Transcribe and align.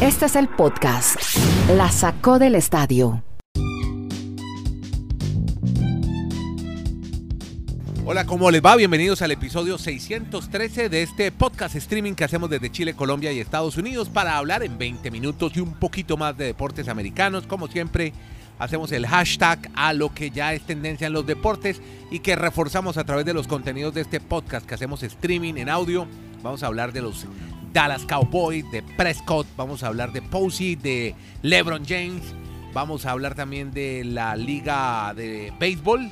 Este 0.00 0.26
es 0.26 0.36
el 0.36 0.48
podcast. 0.48 1.16
La 1.76 1.90
sacó 1.90 2.38
del 2.38 2.54
estadio. 2.54 3.22
Hola, 8.04 8.26
¿cómo 8.26 8.50
les 8.50 8.64
va? 8.64 8.76
Bienvenidos 8.76 9.22
al 9.22 9.30
episodio 9.30 9.78
613 9.78 10.88
de 10.88 11.02
este 11.02 11.30
podcast 11.30 11.76
streaming 11.76 12.14
que 12.14 12.24
hacemos 12.24 12.50
desde 12.50 12.70
Chile, 12.72 12.94
Colombia 12.94 13.32
y 13.32 13.38
Estados 13.38 13.76
Unidos 13.76 14.08
para 14.08 14.36
hablar 14.36 14.62
en 14.62 14.78
20 14.78 15.10
minutos 15.10 15.52
y 15.54 15.60
un 15.60 15.74
poquito 15.74 16.16
más 16.16 16.36
de 16.36 16.46
deportes 16.46 16.88
americanos. 16.88 17.46
Como 17.46 17.68
siempre, 17.68 18.12
hacemos 18.58 18.90
el 18.92 19.06
hashtag 19.06 19.70
a 19.74 19.92
lo 19.92 20.12
que 20.12 20.30
ya 20.30 20.52
es 20.54 20.62
tendencia 20.62 21.06
en 21.06 21.12
los 21.12 21.26
deportes 21.26 21.80
y 22.10 22.18
que 22.18 22.36
reforzamos 22.36 22.96
a 22.96 23.04
través 23.04 23.24
de 23.24 23.34
los 23.34 23.46
contenidos 23.46 23.94
de 23.94 24.00
este 24.00 24.20
podcast 24.20 24.66
que 24.66 24.74
hacemos 24.74 25.02
streaming 25.02 25.54
en 25.54 25.68
audio. 25.68 26.06
Vamos 26.42 26.62
a 26.62 26.66
hablar 26.66 26.92
de 26.92 27.02
los 27.02 27.26
Dallas 27.72 28.04
Cowboys, 28.04 28.68
de 28.72 28.82
Prescott, 28.82 29.46
vamos 29.56 29.82
a 29.82 29.86
hablar 29.86 30.12
de 30.12 30.22
Posey, 30.22 30.74
de 30.74 31.14
LeBron 31.42 31.84
James, 31.86 32.22
vamos 32.72 33.06
a 33.06 33.12
hablar 33.12 33.34
también 33.34 33.70
de 33.70 34.04
la 34.04 34.34
liga 34.34 35.14
de 35.14 35.52
béisbol, 35.58 36.10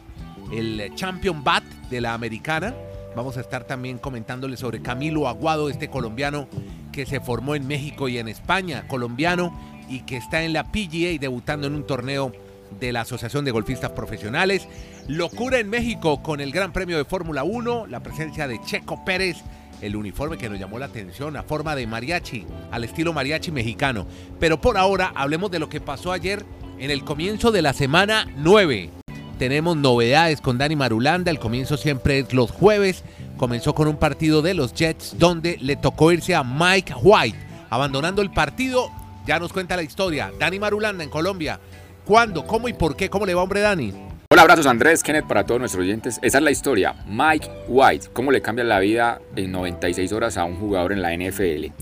el 0.52 0.92
Champion 0.94 1.42
Bat 1.42 1.64
de 1.90 2.00
la 2.00 2.14
americana. 2.14 2.74
Vamos 3.16 3.36
a 3.36 3.40
estar 3.40 3.64
también 3.64 3.98
comentándole 3.98 4.56
sobre 4.56 4.80
Camilo 4.80 5.26
Aguado, 5.26 5.68
este 5.68 5.88
colombiano 5.88 6.46
que 6.92 7.06
se 7.06 7.20
formó 7.20 7.56
en 7.56 7.66
México 7.66 8.08
y 8.08 8.18
en 8.18 8.28
España, 8.28 8.86
colombiano 8.86 9.52
y 9.88 10.00
que 10.00 10.16
está 10.16 10.44
en 10.44 10.52
la 10.52 10.70
PGA 10.70 11.18
debutando 11.18 11.66
en 11.66 11.74
un 11.74 11.86
torneo 11.86 12.32
de 12.78 12.92
la 12.92 13.00
Asociación 13.00 13.44
de 13.44 13.50
Golfistas 13.50 13.90
Profesionales. 13.90 14.68
Locura 15.08 15.58
en 15.58 15.70
México 15.70 16.22
con 16.22 16.40
el 16.40 16.52
Gran 16.52 16.72
Premio 16.72 16.96
de 16.98 17.04
Fórmula 17.04 17.42
1, 17.42 17.86
la 17.88 18.00
presencia 18.00 18.46
de 18.46 18.60
Checo 18.62 19.04
Pérez, 19.04 19.38
el 19.80 19.96
uniforme 19.96 20.38
que 20.38 20.48
nos 20.48 20.58
llamó 20.58 20.78
la 20.78 20.86
atención 20.86 21.36
a 21.36 21.42
forma 21.42 21.74
de 21.76 21.86
mariachi, 21.86 22.46
al 22.70 22.84
estilo 22.84 23.12
mariachi 23.12 23.50
mexicano. 23.50 24.06
Pero 24.40 24.60
por 24.60 24.76
ahora 24.76 25.12
hablemos 25.14 25.50
de 25.50 25.58
lo 25.58 25.68
que 25.68 25.80
pasó 25.80 26.12
ayer 26.12 26.44
en 26.78 26.90
el 26.90 27.04
comienzo 27.04 27.50
de 27.50 27.62
la 27.62 27.72
semana 27.72 28.26
9. 28.36 28.90
Tenemos 29.38 29.76
novedades 29.76 30.40
con 30.40 30.58
Dani 30.58 30.74
Marulanda, 30.74 31.30
el 31.30 31.38
comienzo 31.38 31.76
siempre 31.76 32.18
es 32.18 32.32
los 32.32 32.50
jueves. 32.50 33.04
Comenzó 33.36 33.74
con 33.74 33.86
un 33.86 33.96
partido 33.96 34.42
de 34.42 34.54
los 34.54 34.74
Jets 34.74 35.16
donde 35.16 35.58
le 35.60 35.76
tocó 35.76 36.10
irse 36.10 36.34
a 36.34 36.42
Mike 36.42 36.94
White. 37.00 37.38
Abandonando 37.70 38.20
el 38.20 38.32
partido, 38.32 38.90
ya 39.26 39.38
nos 39.38 39.52
cuenta 39.52 39.76
la 39.76 39.82
historia. 39.82 40.32
Dani 40.40 40.58
Marulanda 40.58 41.04
en 41.04 41.10
Colombia. 41.10 41.60
¿Cuándo? 42.04 42.46
¿Cómo 42.46 42.68
y 42.68 42.72
por 42.72 42.96
qué? 42.96 43.08
¿Cómo 43.08 43.26
le 43.26 43.34
va, 43.34 43.42
hombre 43.42 43.60
Dani? 43.60 44.07
Hola, 44.30 44.42
abrazos 44.42 44.66
Andrés, 44.66 45.02
Kenneth 45.02 45.26
para 45.26 45.44
todos 45.44 45.58
nuestros 45.58 45.80
oyentes. 45.80 46.18
Esa 46.20 46.36
es 46.36 46.44
la 46.44 46.50
historia. 46.50 46.94
Mike 47.06 47.48
White, 47.66 48.08
cómo 48.12 48.30
le 48.30 48.42
cambia 48.42 48.62
la 48.62 48.78
vida 48.78 49.22
en 49.34 49.50
96 49.52 50.12
horas 50.12 50.36
a 50.36 50.44
un 50.44 50.56
jugador 50.56 50.92
en 50.92 51.00
la 51.00 51.16
NFL. 51.16 51.72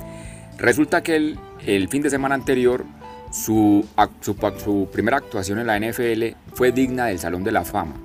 Resulta 0.57 1.03
que 1.03 1.17
el, 1.17 1.39
el 1.67 1.89
fin 1.89 2.03
de 2.03 2.11
semana 2.11 2.37
anterior 2.37 2.85
su, 3.33 3.85
su, 4.21 4.37
su, 4.65 4.89
primera 4.93 5.17
actuación 5.17 5.59
en 5.59 5.67
la 5.67 5.77
NFL 5.77 6.37
fue 6.55 6.71
digna 6.71 7.07
del 7.07 7.19
Salón 7.19 7.43
de 7.43 7.51
la 7.51 7.65
Fama, 7.65 7.97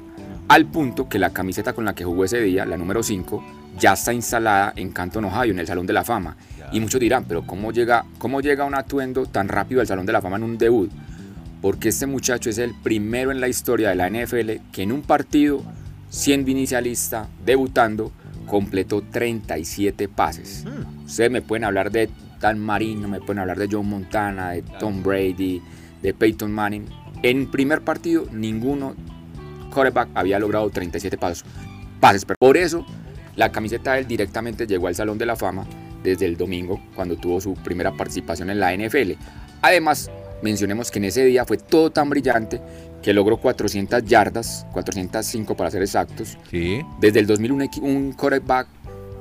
al 0.48 0.66
punto 0.66 1.08
que 1.08 1.20
la 1.20 1.30
camiseta 1.30 1.74
con 1.74 1.86
la 1.86 1.94
que 1.94 2.04
jugó 2.04 2.26
ese 2.26 2.42
día, 2.42 2.66
la 2.66 2.78
número 2.78 3.04
5, 3.04 3.44
ya 3.78 3.94
está 3.94 4.12
instalada 4.12 4.74
en 4.76 4.90
Canton, 4.90 5.26
Ohio, 5.26 5.52
en 5.52 5.60
el 5.60 5.68
Salón 5.68 5.86
de 5.86 5.94
la 5.94 6.04
Fama. 6.04 6.36
Y 6.72 6.80
muchos 6.80 7.00
dirán, 7.00 7.26
pero 7.26 7.46
¿cómo 7.46 7.72
llega, 7.72 8.06
¿cómo 8.18 8.42
llega 8.42 8.66
un 8.66 8.74
atuendo 8.74 9.28
tan 9.28 9.48
rápido 9.50 9.82
al 9.82 9.88
Salón 9.88 10.08
de 10.08 10.14
la 10.14 10.22
Fama 10.22 10.38
en 10.38 10.44
un 10.44 10.58
debut? 10.58 10.92
Porque 11.62 11.90
este 11.90 12.08
muchacho 12.08 12.50
es 12.50 12.58
el 12.58 12.74
primero 12.74 13.32
en 13.32 13.40
la 13.40 13.48
historia 13.48 13.90
de 13.90 13.96
la 13.96 14.10
NFL 14.10 14.72
que 14.72 14.84
en 14.84 14.92
un 14.92 15.02
partido, 15.02 15.64
siendo 16.10 16.50
inicialista, 16.50 17.28
debutando, 17.46 18.12
completó 18.48 19.02
37 19.02 20.08
pases. 20.08 20.66
Ustedes 21.06 21.32
me 21.32 21.42
pueden 21.42 21.64
hablar 21.64 21.92
de 21.92 22.10
Dan 22.40 22.60
Marino, 22.60 23.08
me 23.08 23.20
pueden 23.20 23.40
hablar 23.40 23.60
de 23.60 23.70
John 23.72 23.88
Montana, 23.88 24.52
de 24.52 24.64
Tom 24.80 25.04
Brady, 25.04 25.62
de 26.02 26.14
Peyton 26.14 26.52
Manning. 26.52 26.86
En 27.22 27.50
primer 27.52 27.82
partido, 27.82 28.26
ninguno 28.32 28.96
quarterback 29.72 30.10
había 30.16 30.40
logrado 30.40 30.70
37 30.70 31.18
pasos, 31.18 31.46
pases. 32.00 32.26
Por 32.26 32.58
eso, 32.58 32.86
la 33.36 33.52
camiseta 33.52 33.94
de 33.94 34.00
él 34.00 34.08
directamente 34.08 34.66
llegó 34.66 34.88
al 34.88 34.96
Salón 34.96 35.18
de 35.18 35.26
la 35.26 35.36
Fama 35.36 35.66
desde 36.04 36.26
el 36.26 36.36
domingo, 36.36 36.82
cuando 36.96 37.16
tuvo 37.16 37.40
su 37.40 37.54
primera 37.54 37.92
participación 37.92 38.50
en 38.50 38.60
la 38.60 38.76
NFL. 38.76 39.12
Además, 39.62 40.10
mencionemos 40.42 40.92
que 40.92 41.00
en 41.00 41.06
ese 41.06 41.26
día 41.26 41.46
fue 41.46 41.58
todo 41.58 41.92
tan 41.92 42.10
brillante 42.10 42.62
que 43.02 43.14
logró 43.14 43.38
400 43.38 44.04
yardas, 44.06 44.66
405 44.74 45.56
para 45.56 45.72
ser 45.72 45.82
exactos. 45.82 46.38
Sí. 46.50 46.82
Desde 47.00 47.20
el 47.20 47.28
2001, 47.28 47.66
un 47.82 48.14
quarterback, 48.14 48.68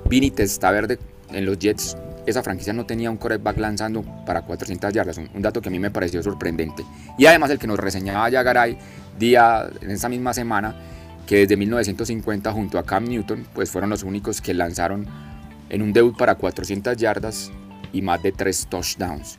Vinny 0.09 0.31
Testaverde, 0.31 0.99
en 1.33 1.47
los 1.47 1.59
Jets, 1.59 1.97
esa 2.27 2.43
franquicia 2.43 2.73
no 2.73 2.85
tenía 2.85 3.11
un 3.11 3.17
quarterback 3.17 3.59
lanzando 3.59 4.03
para 4.27 4.43
400 4.43 4.93
yardas, 4.93 5.19
un, 5.19 5.31
un, 5.35 5.43
dato 5.43 5.63
que 5.63 5.69
a 5.69 5.73
mí 5.73 5.79
me 5.79 5.91
pareció 5.91 6.23
sorprendente. 6.23 6.85
Y 7.17 7.27
además 7.27 7.51
el 7.51 7.59
que 7.59 7.67
nos 7.67 7.79
reseñaba 7.79 8.29
Yagaray 8.29 8.77
día 9.19 9.69
en 9.81 9.91
esa 9.91 10.09
misma 10.09 10.35
semana, 10.35 10.75
que 11.27 11.37
desde 11.37 11.57
1950 11.57 12.53
junto 12.53 12.79
a 12.79 12.85
Cam 12.85 13.05
Newton, 13.05 13.47
pues 13.55 13.71
fueron 13.71 13.91
los 13.91 14.03
únicos 14.03 14.41
que 14.41 14.53
lanzaron 14.53 15.07
en 15.69 15.83
un 15.83 15.93
debut 15.93 16.17
para 16.17 16.35
400 16.35 16.97
yardas 16.97 17.51
y 17.93 18.03
más 18.03 18.23
de 18.23 18.33
3 18.33 18.67
touchdowns. 18.69 19.39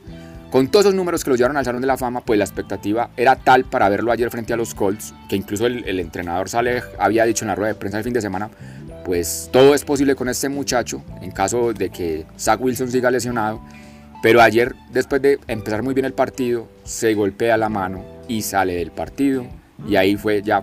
Con 0.52 0.68
todos 0.68 0.84
esos 0.84 0.94
números 0.94 1.24
que 1.24 1.30
lo 1.30 1.36
llevaron 1.36 1.56
al 1.56 1.64
Salón 1.64 1.80
de 1.80 1.86
la 1.86 1.96
Fama, 1.96 2.20
pues 2.20 2.38
la 2.38 2.44
expectativa 2.44 3.08
era 3.16 3.36
tal 3.36 3.64
para 3.64 3.88
verlo 3.88 4.12
ayer 4.12 4.28
frente 4.28 4.52
a 4.52 4.56
los 4.58 4.74
Colts, 4.74 5.14
que 5.26 5.34
incluso 5.34 5.64
el, 5.64 5.82
el 5.88 5.98
entrenador 5.98 6.50
Saleh 6.50 6.82
había 6.98 7.24
dicho 7.24 7.46
en 7.46 7.48
la 7.48 7.54
rueda 7.54 7.72
de 7.72 7.74
prensa 7.78 7.96
el 7.96 8.04
fin 8.04 8.12
de 8.12 8.20
semana, 8.20 8.50
pues 9.02 9.48
todo 9.50 9.74
es 9.74 9.82
posible 9.82 10.14
con 10.14 10.28
este 10.28 10.50
muchacho 10.50 11.02
en 11.22 11.30
caso 11.30 11.72
de 11.72 11.88
que 11.88 12.26
Zach 12.38 12.60
Wilson 12.60 12.90
siga 12.90 13.10
lesionado. 13.10 13.62
Pero 14.22 14.42
ayer, 14.42 14.74
después 14.90 15.22
de 15.22 15.40
empezar 15.48 15.82
muy 15.82 15.94
bien 15.94 16.04
el 16.04 16.12
partido, 16.12 16.68
se 16.84 17.14
golpea 17.14 17.56
la 17.56 17.70
mano 17.70 18.04
y 18.28 18.42
sale 18.42 18.74
del 18.74 18.92
partido. 18.92 19.46
Y 19.88 19.96
ahí 19.96 20.16
fue 20.16 20.42
ya 20.42 20.62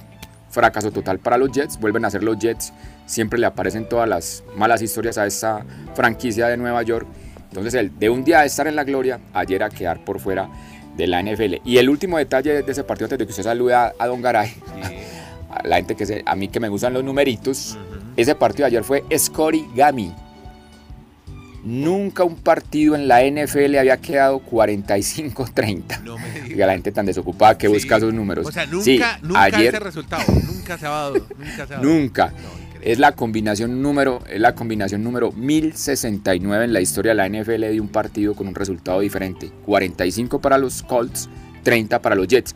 fracaso 0.51 0.91
total 0.91 1.17
para 1.17 1.39
los 1.39 1.51
Jets. 1.51 1.79
Vuelven 1.79 2.05
a 2.05 2.11
ser 2.11 2.23
los 2.23 2.37
Jets. 2.37 2.73
Siempre 3.07 3.39
le 3.39 3.47
aparecen 3.47 3.89
todas 3.89 4.07
las 4.07 4.43
malas 4.55 4.83
historias 4.83 5.17
a 5.17 5.25
esta 5.25 5.65
franquicia 5.95 6.47
de 6.47 6.57
Nueva 6.57 6.83
York. 6.83 7.07
Entonces, 7.49 7.73
el 7.73 7.97
de 7.97 8.09
un 8.09 8.23
día 8.23 8.41
de 8.41 8.47
estar 8.47 8.67
en 8.67 8.75
la 8.75 8.83
gloria, 8.83 9.19
ayer 9.33 9.63
a 9.63 9.69
quedar 9.69 10.03
por 10.05 10.19
fuera 10.19 10.49
de 10.95 11.07
la 11.07 11.21
NFL. 11.21 11.55
Y 11.65 11.77
el 11.77 11.89
último 11.89 12.17
detalle 12.17 12.61
de 12.61 12.71
ese 12.71 12.83
partido, 12.83 13.05
antes 13.05 13.19
de 13.19 13.25
que 13.25 13.31
usted 13.31 13.43
salude 13.43 13.73
a, 13.73 13.93
a 13.97 14.07
Don 14.07 14.21
Garay, 14.21 14.49
sí. 14.49 14.59
a 15.49 15.67
la 15.67 15.77
gente 15.77 15.95
que 15.95 16.05
se, 16.05 16.23
a 16.25 16.35
mí 16.35 16.47
que 16.47 16.59
me 16.59 16.69
gustan 16.69 16.93
los 16.93 17.03
numeritos. 17.03 17.75
Uh 17.75 17.77
-huh. 17.77 18.13
Ese 18.17 18.35
partido 18.35 18.65
de 18.65 18.67
ayer 18.67 18.83
fue 18.83 19.03
Scorigami. 19.17 20.13
Nunca 21.63 22.23
un 22.23 22.35
partido 22.35 22.95
en 22.95 23.07
la 23.07 23.21
NFL 23.21 23.75
había 23.77 23.97
quedado 23.97 24.39
45-30. 24.39 26.01
No 26.03 26.15
y 26.47 26.61
a 26.61 26.67
la 26.67 26.73
gente 26.73 26.91
tan 26.91 27.05
desocupada 27.05 27.57
que 27.57 27.67
sí. 27.67 27.73
busca 27.73 27.97
esos 27.97 28.13
números. 28.13 28.47
O 28.47 28.51
sea, 28.51 28.65
nunca, 28.65 28.83
sí, 28.83 28.99
nunca 29.21 29.43
ayer, 29.43 29.75
ese 29.75 29.79
resultado. 29.79 30.23
Nunca 30.45 30.77
se 30.77 30.85
ha 30.85 30.89
dado. 30.89 31.13
Nunca. 31.13 31.55
Se 31.55 31.61
ha 31.61 31.65
dado. 31.65 31.83
nunca. 31.83 32.27
No, 32.27 32.68
es 32.81 32.99
la 32.99 33.11
combinación 33.13 33.81
número 33.81 34.21
es 34.29 34.39
la 34.39 34.55
combinación 34.55 35.03
número 35.03 35.31
1069 35.31 36.65
en 36.65 36.73
la 36.73 36.81
historia 36.81 37.13
de 37.13 37.15
la 37.15 37.27
NFL 37.27 37.61
de 37.61 37.81
un 37.81 37.89
partido 37.89 38.35
con 38.35 38.47
un 38.47 38.55
resultado 38.55 39.01
diferente. 39.01 39.51
45 39.65 40.39
para 40.39 40.57
los 40.57 40.83
Colts, 40.83 41.29
30 41.63 42.01
para 42.01 42.15
los 42.15 42.27
Jets. 42.27 42.55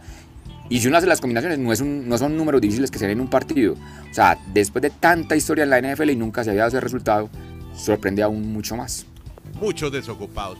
Y 0.69 0.79
si 0.79 0.87
uno 0.87 0.97
hace 0.97 1.07
las 1.07 1.21
combinaciones, 1.21 1.59
no, 1.59 1.71
es 1.73 1.81
un, 1.81 2.07
no 2.07 2.17
son 2.17 2.37
números 2.37 2.61
difíciles 2.61 2.89
que 2.89 2.97
se 2.97 3.05
den 3.05 3.17
en 3.17 3.21
un 3.21 3.29
partido. 3.29 3.73
O 3.73 4.13
sea, 4.13 4.39
después 4.53 4.81
de 4.81 4.89
tanta 4.89 5.35
historia 5.35 5.65
en 5.65 5.69
la 5.69 5.81
NFL 5.81 6.09
y 6.09 6.15
nunca 6.15 6.43
se 6.43 6.51
había 6.51 6.61
dado 6.61 6.69
ese 6.69 6.81
resultado, 6.81 7.29
sorprende 7.75 8.23
aún 8.23 8.53
mucho 8.53 8.75
más. 8.75 9.05
Muchos 9.59 9.91
desocupados. 9.91 10.57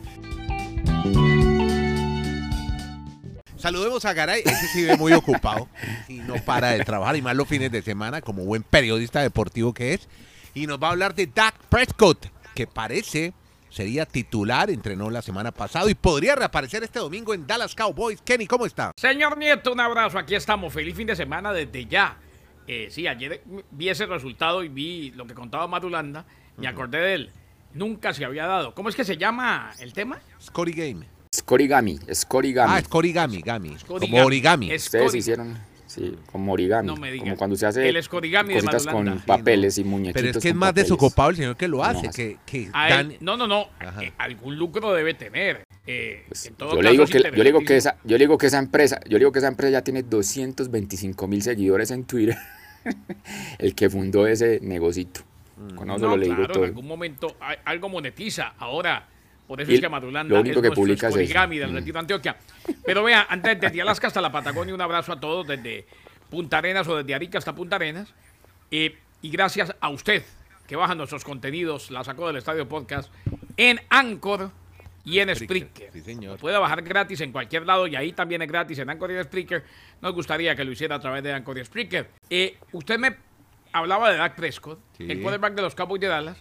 Saludemos 3.63 4.03
a 4.03 4.11
Garay, 4.11 4.41
ese 4.43 4.67
sí 4.67 4.83
ve 4.83 4.97
muy 4.97 5.13
ocupado 5.13 5.69
y 6.09 6.15
no 6.15 6.35
para 6.35 6.71
de 6.71 6.83
trabajar, 6.83 7.15
y 7.15 7.21
más 7.21 7.33
los 7.33 7.47
fines 7.47 7.71
de 7.71 7.81
semana, 7.81 8.19
como 8.19 8.43
buen 8.43 8.61
periodista 8.61 9.21
deportivo 9.21 9.73
que 9.73 9.93
es. 9.93 10.09
Y 10.53 10.67
nos 10.67 10.83
va 10.83 10.89
a 10.89 10.91
hablar 10.91 11.15
de 11.15 11.27
Dak 11.27 11.55
Prescott, 11.69 12.27
que 12.53 12.67
parece 12.67 13.31
sería 13.69 14.05
titular, 14.05 14.69
entrenó 14.69 15.09
la 15.09 15.21
semana 15.21 15.53
pasada 15.53 15.89
y 15.89 15.95
podría 15.95 16.35
reaparecer 16.35 16.83
este 16.83 16.99
domingo 16.99 17.33
en 17.33 17.47
Dallas 17.47 17.73
Cowboys. 17.73 18.21
Kenny, 18.21 18.47
¿cómo 18.47 18.65
está? 18.65 18.91
Señor 18.97 19.37
Nieto, 19.37 19.71
un 19.71 19.79
abrazo, 19.79 20.19
aquí 20.19 20.35
estamos, 20.35 20.73
feliz 20.73 20.93
fin 20.93 21.07
de 21.07 21.15
semana 21.15 21.53
desde 21.53 21.85
ya. 21.85 22.17
Eh, 22.67 22.89
sí, 22.91 23.07
ayer 23.07 23.43
vi 23.71 23.87
ese 23.87 24.05
resultado 24.07 24.65
y 24.65 24.67
vi 24.67 25.11
lo 25.11 25.25
que 25.25 25.35
contaba 25.35 25.67
Madulanda, 25.67 26.25
me 26.57 26.67
acordé 26.67 26.97
de 26.97 27.13
él. 27.13 27.31
Nunca 27.73 28.13
se 28.13 28.25
había 28.25 28.45
dado. 28.45 28.75
¿Cómo 28.75 28.89
es 28.89 28.95
que 28.97 29.05
se 29.05 29.15
llama 29.15 29.71
el 29.79 29.93
tema? 29.93 30.19
Scory 30.41 30.73
Game. 30.73 31.12
Scorigami, 31.43 31.99
Scorigami. 32.13 32.73
Ah, 32.73 32.81
Scorigami, 32.81 33.41
Gami. 33.41 33.75
Como 33.85 34.25
origami. 34.25 34.73
Ustedes 34.73 35.13
hicieron, 35.13 35.57
sí, 35.85 36.17
como 36.31 36.53
origami. 36.53 36.87
No 36.87 36.95
me 36.95 37.11
digas. 37.11 37.25
Como 37.25 37.37
cuando 37.37 37.55
se 37.57 37.65
hace 37.65 37.89
el 37.89 37.97
escorigami 37.97 38.53
cositas 38.53 38.85
de 38.85 38.91
con 38.91 39.19
papeles 39.25 39.77
y 39.77 39.83
muñequitos. 39.83 40.21
Pero 40.21 40.37
es 40.37 40.41
que 40.41 40.49
es 40.49 40.55
más 40.55 40.69
papeles. 40.69 40.89
desocupado 40.89 41.29
el 41.31 41.35
señor 41.35 41.57
que 41.57 41.67
lo 41.67 41.83
hace. 41.83 42.07
No, 42.07 42.13
que, 42.13 42.37
que 42.45 42.69
Dan... 42.69 43.15
no, 43.19 43.35
no, 43.35 43.45
no. 43.45 43.67
Eh, 44.01 44.13
algún 44.17 44.55
lucro 44.57 44.93
debe 44.93 45.15
tener. 45.15 45.63
Eh, 45.85 46.23
pues, 46.29 46.49
yo, 46.57 46.81
le 46.81 46.91
digo 46.91 47.05
que, 47.05 47.19
yo, 47.21 47.29
le 47.29 47.43
digo 47.43 47.59
que 47.59 47.75
esa, 47.75 47.97
yo 48.05 48.17
le 48.17 48.23
digo 48.23 48.37
que 48.37 48.47
esa 48.47 48.59
empresa, 48.59 49.01
yo 49.03 49.17
le 49.17 49.19
digo 49.19 49.33
que 49.33 49.39
esa 49.39 49.49
empresa 49.49 49.71
ya 49.71 49.81
tiene 49.83 50.01
225 50.03 51.27
mil 51.27 51.41
seguidores 51.41 51.91
en 51.91 52.05
Twitter. 52.05 52.37
el 53.59 53.75
que 53.75 53.89
fundó 53.89 54.27
ese 54.27 54.59
negocito. 54.61 55.21
Con 55.75 55.89
eso 55.89 55.99
no, 55.99 56.09
lo 56.09 56.17
le 56.17 56.25
digo 56.25 56.37
claro, 56.37 56.53
todo. 56.53 56.63
En 56.63 56.69
algún 56.69 56.87
momento 56.87 57.35
algo 57.65 57.89
monetiza. 57.89 58.53
Ahora, 58.57 59.07
Por 59.47 59.59
eso 59.61 59.71
Y 59.71 59.75
es 59.75 59.81
que 59.81 59.89
Madulanda 59.89 60.33
lo 60.33 60.41
único 60.41 60.59
es 60.59 60.61
que 60.61 60.67
nuestro 60.69 60.81
publica 60.83 61.07
es 61.09 61.13
del 61.59 61.71
Mm. 61.71 61.75
Retiro 61.75 61.99
Antioquia. 61.99 62.37
Pero 62.85 63.03
vea, 63.03 63.27
antes 63.29 63.59
desde 63.59 63.81
Alaska 63.81 64.07
hasta 64.07 64.21
la 64.21 64.31
Patagonia, 64.31 64.73
un 64.73 64.81
abrazo 64.81 65.11
a 65.13 65.19
todos 65.19 65.45
desde 65.47 65.85
Punta 66.29 66.59
Arenas 66.59 66.87
o 66.87 66.95
desde 66.97 67.13
Arica 67.13 67.37
hasta 67.37 67.53
Punta 67.53 67.75
Arenas. 67.75 68.13
Eh, 68.71 68.97
y 69.21 69.29
gracias 69.29 69.75
a 69.79 69.89
usted 69.89 70.23
que 70.67 70.75
baja 70.75 70.95
nuestros 70.95 71.23
contenidos, 71.23 71.91
la 71.91 72.03
sacó 72.03 72.27
del 72.27 72.37
Estadio 72.37 72.67
Podcast, 72.67 73.11
en 73.57 73.79
Anchor 73.89 74.49
y 75.05 75.19
en 75.19 75.35
Spreaker, 75.35 75.67
Spreaker. 75.69 75.89
sí, 75.91 76.01
señor. 76.01 76.31
Lo 76.33 76.37
puede 76.37 76.57
bajar 76.57 76.81
gratis 76.81 77.19
en 77.21 77.33
cualquier 77.33 77.65
lado 77.65 77.85
y 77.87 77.95
ahí 77.97 78.13
también 78.13 78.41
es 78.41 78.47
gratis 78.47 78.79
en 78.79 78.89
Anchor 78.89 79.11
y 79.11 79.15
en 79.15 79.23
Spreaker. 79.25 79.63
Nos 80.01 80.13
gustaría 80.13 80.55
que 80.55 80.63
lo 80.63 80.71
hiciera 80.71 80.95
a 80.95 80.99
través 80.99 81.21
de 81.23 81.33
Anchor 81.33 81.57
y 81.57 81.65
Spreaker. 81.65 82.09
Eh, 82.29 82.57
usted 82.71 82.97
me 82.97 83.13
hablaba 83.73 84.11
de 84.11 84.17
Dak 84.17 84.35
Prescott, 84.35 84.79
Sí. 84.97 85.07
el 85.09 85.21
quarterback 85.21 85.55
de 85.55 85.61
los 85.63 85.73
Cowboys 85.75 85.99
de 85.99 86.07
Dallas, 86.07 86.37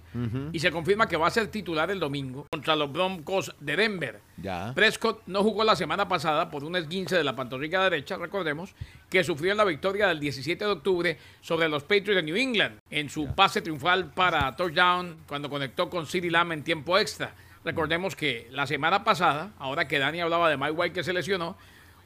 y 0.52 0.58
se 0.60 0.70
confirma 0.70 1.08
que 1.08 1.16
va 1.16 1.26
a 1.26 1.30
ser 1.30 1.48
titular 1.48 1.90
el 1.90 1.98
domingo 1.98 2.46
contra 2.50 2.76
los 2.76 2.92
Broncos 2.92 3.54
de 3.58 3.74
Denver. 3.76 4.20
Ya. 4.36 4.72
Prescott 4.74 5.22
no 5.26 5.42
jugó 5.42 5.64
la 5.64 5.74
semana 5.74 6.06
pasada 6.06 6.50
por 6.50 6.62
un 6.62 6.76
esguince 6.76 7.16
de 7.16 7.24
la 7.24 7.34
pantorrilla 7.34 7.82
derecha, 7.82 8.16
recordemos, 8.16 8.74
que 9.10 9.24
sufrió 9.24 9.52
en 9.52 9.58
la 9.58 9.64
victoria 9.64 10.06
del 10.08 10.20
17 10.20 10.64
de 10.64 10.70
octubre 10.70 11.18
sobre 11.40 11.68
los 11.68 11.82
Patriots 11.82 12.16
de 12.16 12.22
New 12.22 12.36
England 12.36 12.78
en 12.90 13.08
su 13.10 13.34
pase 13.34 13.62
triunfal 13.62 14.12
para 14.12 14.54
touchdown 14.54 15.18
cuando 15.26 15.48
conectó 15.50 15.88
con 15.90 16.06
CeeDee 16.06 16.30
Lamb 16.30 16.52
en 16.52 16.62
tiempo 16.62 16.98
extra. 16.98 17.34
Recordemos 17.64 18.14
que 18.16 18.48
la 18.50 18.66
semana 18.66 19.04
pasada, 19.04 19.52
ahora 19.58 19.88
que 19.88 19.98
Dani 19.98 20.20
hablaba 20.20 20.50
de 20.50 20.56
Mike 20.56 20.72
White 20.72 20.92
que 20.94 21.04
se 21.04 21.12
lesionó, 21.12 21.56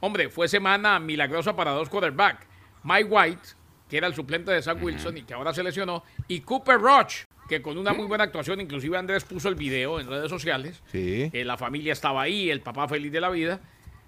hombre, 0.01 0.29
fue 0.29 0.47
semana 0.49 0.99
milagrosa 1.01 1.57
para 1.57 1.73
dos 1.73 1.89
quarterbacks. 1.89 2.47
Mike 2.85 3.05
White, 3.11 3.41
que 3.89 3.97
era 3.99 4.07
el 4.07 4.15
suplente 4.15 4.51
de 4.51 4.63
Zach 4.63 4.83
Wilson 4.83 5.17
y 5.19 5.23
que 5.23 5.35
ahora 5.35 5.53
se 5.55 5.63
lesionó, 5.63 6.03
y 6.29 6.41
Cooper 6.41 6.79
Roach, 6.81 7.25
que 7.49 7.63
con 7.63 7.79
una 7.79 7.93
muy 7.93 8.07
buena 8.07 8.25
actuación, 8.25 8.61
inclusive 8.61 8.99
Andrés 8.99 9.25
puso 9.25 9.49
el 9.49 9.55
video 9.55 10.01
en 10.01 10.09
redes 10.09 10.29
sociales, 10.31 10.83
Sí. 10.91 11.31
eh, 11.33 11.45
la 11.45 11.57
familia 11.57 11.93
estaba 11.93 12.23
ahí, 12.23 12.51
el 12.51 12.61
papá 12.61 12.89
feliz 12.89 13.13
de 13.13 13.21
la 13.21 13.31
vida. 13.31 13.61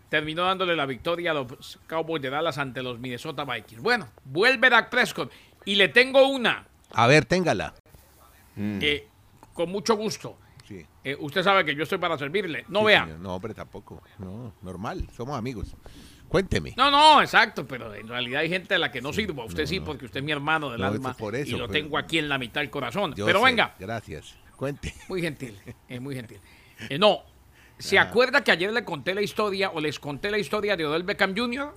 Terminó 0.08 0.42
dándole 0.44 0.74
la 0.74 0.86
victoria 0.86 1.32
a 1.32 1.34
los 1.34 1.78
Cowboys 1.86 2.22
de 2.22 2.30
Dallas 2.30 2.56
ante 2.56 2.82
los 2.82 2.98
Minnesota 2.98 3.44
Vikings. 3.44 3.82
Bueno, 3.82 4.08
vuelve 4.24 4.70
Dak 4.70 4.88
Prescott. 4.88 5.30
Y 5.66 5.74
le 5.74 5.88
tengo 5.88 6.26
una, 6.28 6.66
A 6.92 7.06
ver, 7.06 7.26
téngala. 7.26 7.74
eh, 8.56 9.06
con 9.52 9.70
mucho 9.70 9.96
gusto. 9.96 10.36
Sí. 10.66 10.84
Eh, 11.04 11.16
usted 11.20 11.42
sabe 11.42 11.64
que 11.64 11.74
yo 11.74 11.82
estoy 11.82 11.98
para 11.98 12.16
servirle. 12.18 12.64
No 12.68 12.80
Sí, 12.80 12.86
vea. 12.86 13.04
señor. 13.04 13.20
No, 13.20 13.34
hombre, 13.34 13.54
tampoco. 13.54 14.02
No, 14.18 14.54
normal. 14.62 15.06
Somos 15.16 15.38
amigos. 15.38 15.74
Cuénteme. 16.28 16.74
No, 16.76 16.90
no, 16.90 17.22
exacto, 17.22 17.66
pero 17.66 17.94
en 17.94 18.06
realidad 18.06 18.42
hay 18.42 18.48
gente 18.50 18.74
a 18.74 18.78
la 18.78 18.90
que 18.90 19.00
no 19.00 19.12
sirvo. 19.12 19.44
Usted 19.46 19.66
sí, 19.66 19.80
porque 19.80 20.04
usted 20.04 20.20
es 20.20 20.24
mi 20.24 20.32
hermano 20.32 20.70
del 20.70 20.80
No, 20.80 20.86
alma 20.88 21.14
por 21.14 21.34
eso, 21.34 21.48
y 21.56 21.58
lo 21.58 21.66
pero- 21.68 21.72
tengo 21.84 21.98
aquí 21.98 22.18
en 22.18 22.28
la 22.28 22.36
mitad 22.38 22.60
del 22.60 22.70
corazón. 22.70 23.14
Pero 23.16 23.38
sé. 23.40 23.44
venga, 23.44 23.74
Gracias. 23.78 24.34
Cuente. 24.56 24.92
muy 25.08 25.22
gentil, 25.22 25.56
es 25.88 26.00
muy 26.00 26.14
gentil. 26.14 26.38
Eh, 26.88 26.98
no, 26.98 27.20
¿se 27.78 27.98
acuerda 27.98 28.42
que 28.44 28.50
ayer 28.50 28.72
le 28.72 28.84
conté 28.84 29.14
la 29.14 29.22
historia 29.22 29.70
o 29.70 29.80
les 29.80 29.98
conté 29.98 30.30
la 30.30 30.38
historia 30.38 30.76
de 30.76 30.84
Odell 30.84 31.02
Beckham 31.04 31.34
Jr.? 31.36 31.74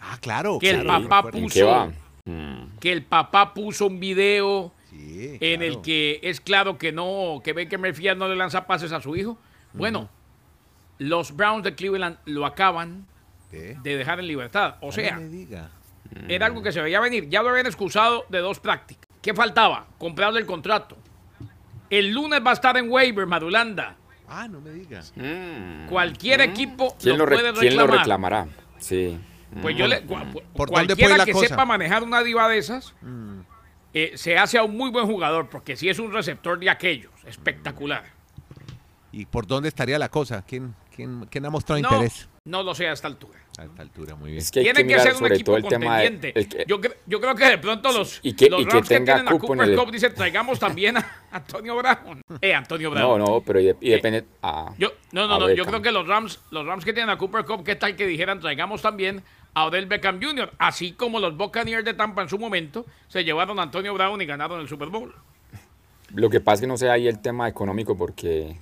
Ah, 0.00 0.18
claro. 0.20 0.58
Que 0.58 0.70
el 0.70 0.86
papá 0.86 1.22
recuerdo. 1.22 1.38
¿En 1.38 1.44
puso-? 1.44 1.92
Mm. 2.24 2.78
Que 2.78 2.92
el 2.92 3.02
papá 3.04 3.52
puso 3.54 3.86
un 3.86 3.98
video 3.98 4.72
Sí, 4.90 5.38
en 5.40 5.60
claro. 5.60 5.64
el 5.74 5.82
que 5.82 6.20
es 6.22 6.40
claro 6.40 6.76
que 6.78 6.92
no, 6.92 7.40
que 7.42 7.52
Baker 7.52 7.78
Mayfield 7.78 8.18
no 8.18 8.28
le 8.28 8.36
lanza 8.36 8.66
pases 8.66 8.92
a 8.92 9.00
su 9.00 9.16
hijo. 9.16 9.38
Bueno, 9.72 10.08
los 10.98 11.34
Browns 11.34 11.64
de 11.64 11.74
Cleveland 11.74 12.18
lo 12.26 12.44
acaban 12.46 13.06
¿Qué? 13.52 13.76
de 13.80 13.96
dejar 13.96 14.18
en 14.18 14.26
libertad. 14.26 14.74
O 14.80 14.90
sea, 14.90 15.14
no 15.14 15.20
me 15.20 15.28
diga. 15.28 15.70
era 16.28 16.46
algo 16.46 16.60
que 16.62 16.72
se 16.72 16.80
veía 16.82 16.98
venir. 17.00 17.28
Ya 17.28 17.42
lo 17.42 17.50
habían 17.50 17.66
excusado 17.66 18.24
de 18.28 18.38
dos 18.40 18.58
prácticas. 18.58 19.06
¿Qué 19.22 19.32
faltaba? 19.34 19.86
Comprarle 19.98 20.40
el 20.40 20.46
contrato. 20.46 20.96
El 21.90 22.10
lunes 22.10 22.40
va 22.44 22.50
a 22.50 22.54
estar 22.54 22.76
en 22.76 22.90
waiver, 22.90 23.26
Madulanda. 23.26 23.96
Ah, 24.26 24.48
no 24.48 24.60
me 24.60 24.70
diga. 24.70 25.02
Mm. 25.14 25.86
Cualquier 25.88 26.40
equipo 26.40 26.96
¿Quién, 26.98 27.18
lo 27.18 27.26
re- 27.26 27.36
puede 27.36 27.52
quién 27.52 27.76
lo 27.76 27.82
reclamar. 27.86 27.98
reclamará? 27.98 28.46
Sí. 28.78 29.20
Pues 29.60 29.76
yo 29.76 29.86
le. 29.86 30.04
cua- 30.06 30.42
¿Por 30.54 30.70
cualquiera 30.70 31.18
la 31.18 31.26
que 31.26 31.32
cosa? 31.32 31.48
sepa 31.48 31.66
manejar 31.66 32.02
una 32.02 32.22
diva 32.22 32.48
de 32.48 32.56
esas, 32.56 32.94
eh, 33.92 34.12
se 34.14 34.38
hace 34.38 34.56
a 34.56 34.62
un 34.62 34.74
muy 34.74 34.90
buen 34.90 35.04
jugador, 35.06 35.50
porque 35.50 35.76
si 35.76 35.90
es 35.90 35.98
un 35.98 36.10
receptor 36.10 36.58
de 36.58 36.70
aquellos, 36.70 37.12
espectacular. 37.26 38.04
¿Y 39.12 39.26
por 39.26 39.46
dónde 39.46 39.68
estaría 39.68 39.98
la 39.98 40.08
cosa? 40.08 40.42
¿Quién, 40.46 40.74
quién, 40.96 41.26
quién 41.30 41.44
ha 41.44 41.50
mostrado 41.50 41.82
No, 41.82 41.90
interés? 41.90 42.30
No 42.44 42.62
lo 42.62 42.74
sé 42.74 42.88
a 42.88 42.92
esta 42.92 43.06
altura. 43.06 43.38
A 43.58 43.64
esta 43.64 43.82
altura, 43.82 44.16
muy 44.16 44.30
bien. 44.30 44.42
Es 44.42 44.50
que 44.50 44.60
hay 44.60 44.64
Tiene 44.64 44.78
que 44.80 44.82
que, 44.82 44.88
mirar 44.88 45.02
ser 45.02 45.12
un 45.12 45.18
sobre 45.20 45.34
equipo 45.34 45.52
todo 45.52 45.56
el 45.58 45.68
tema 45.68 45.98
de... 45.98 46.04
contendiente. 46.10 46.40
el 46.40 46.48
que- 46.48 46.64
yo, 46.66 46.80
cre- 46.80 46.96
yo 47.06 47.20
creo 47.20 47.34
que 47.36 47.44
de 47.50 47.58
pronto 47.58 47.92
los, 47.92 48.18
Y 48.22 48.32
que- 48.34 48.50
los 48.50 48.62
y 48.62 48.64
que 48.64 48.70
Rams 48.72 48.88
que 48.88 48.94
tenga 48.94 49.14
tienen 49.14 49.28
a 49.28 49.30
en 49.34 49.38
Cooper 49.38 49.68
el- 49.68 49.76
Cup 49.76 49.90
dicen, 49.92 50.14
traigamos 50.14 50.58
también 50.58 50.96
a 50.96 51.06
Antonio 51.30 51.76
Brown. 51.76 52.20
Eh, 52.40 52.54
Antonio 52.54 52.88
No, 52.90 52.94
Brown. 52.96 53.18
no, 53.20 53.40
pero 53.42 53.60
y, 53.60 53.64
de- 53.66 53.76
y 53.80 53.90
depende... 53.90 54.24
ah, 54.42 54.74
Yo, 54.78 54.90
no, 55.12 55.28
no, 55.28 55.34
a 55.34 55.38
no, 55.38 55.50
yo 55.50 55.64
creo 55.66 55.80
que 55.82 55.92
los 55.92 56.06
Rams, 56.08 56.40
los 56.50 56.66
Rams 56.66 56.84
que 56.84 56.92
tienen 56.92 57.10
a 57.10 57.18
Cooper 57.18 57.44
Cup, 57.44 57.62
¿qué 57.64 57.76
tal 57.76 57.94
que 57.94 58.06
dijeran 58.06 58.40
traigamos 58.40 58.82
también 58.82 59.22
a 59.54 59.66
Odell 59.66 59.86
Beckham 59.86 60.20
Jr.? 60.20 60.52
Así 60.58 60.92
como 60.92 61.20
los 61.20 61.36
Buccaneers 61.36 61.84
de 61.84 61.94
Tampa 61.94 62.22
en 62.22 62.28
su 62.28 62.38
momento 62.38 62.86
se 63.06 63.22
llevaron 63.22 63.60
a 63.60 63.62
Antonio 63.62 63.94
Brown 63.94 64.20
y 64.20 64.26
ganaron 64.26 64.60
el 64.60 64.68
Super 64.68 64.88
Bowl. 64.88 65.14
Lo 66.14 66.28
que 66.28 66.40
pasa 66.40 66.54
es 66.56 66.60
que 66.62 66.66
no 66.66 66.76
sé 66.76 66.90
ahí 66.90 67.06
el 67.06 67.20
tema 67.20 67.48
económico 67.48 67.96
porque 67.96 68.56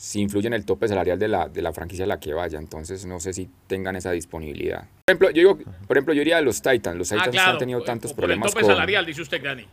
si 0.00 0.20
influye 0.20 0.46
en 0.46 0.52
el 0.54 0.64
tope 0.64 0.86
salarial 0.86 1.18
de 1.18 1.26
la, 1.26 1.48
de 1.48 1.60
la 1.60 1.72
franquicia 1.72 2.04
a 2.04 2.06
la 2.06 2.20
que 2.20 2.32
vaya, 2.32 2.56
entonces 2.56 3.04
no 3.04 3.18
sé 3.18 3.32
si 3.32 3.50
tengan 3.66 3.96
esa 3.96 4.12
disponibilidad. 4.12 4.82
Por 5.06 5.12
ejemplo, 5.12 5.30
yo 5.30 5.34
digo, 5.34 5.58
por 5.88 5.96
ejemplo, 5.96 6.14
yo 6.14 6.20
iría 6.22 6.36
a 6.38 6.40
los 6.40 6.62
Titans. 6.62 6.96
Los 6.96 7.08
Titans 7.08 7.26
Ah, 7.26 7.30
claro. 7.32 7.50
han 7.52 7.58
tenido 7.58 7.82
tantos 7.82 8.12
problemas 8.12 8.46
el 8.46 8.52
tope 8.52 8.62
con... 8.62 8.70
salarial, 8.74 9.04
dice 9.04 9.22
usted, 9.22 9.42
Granny. 9.42 9.66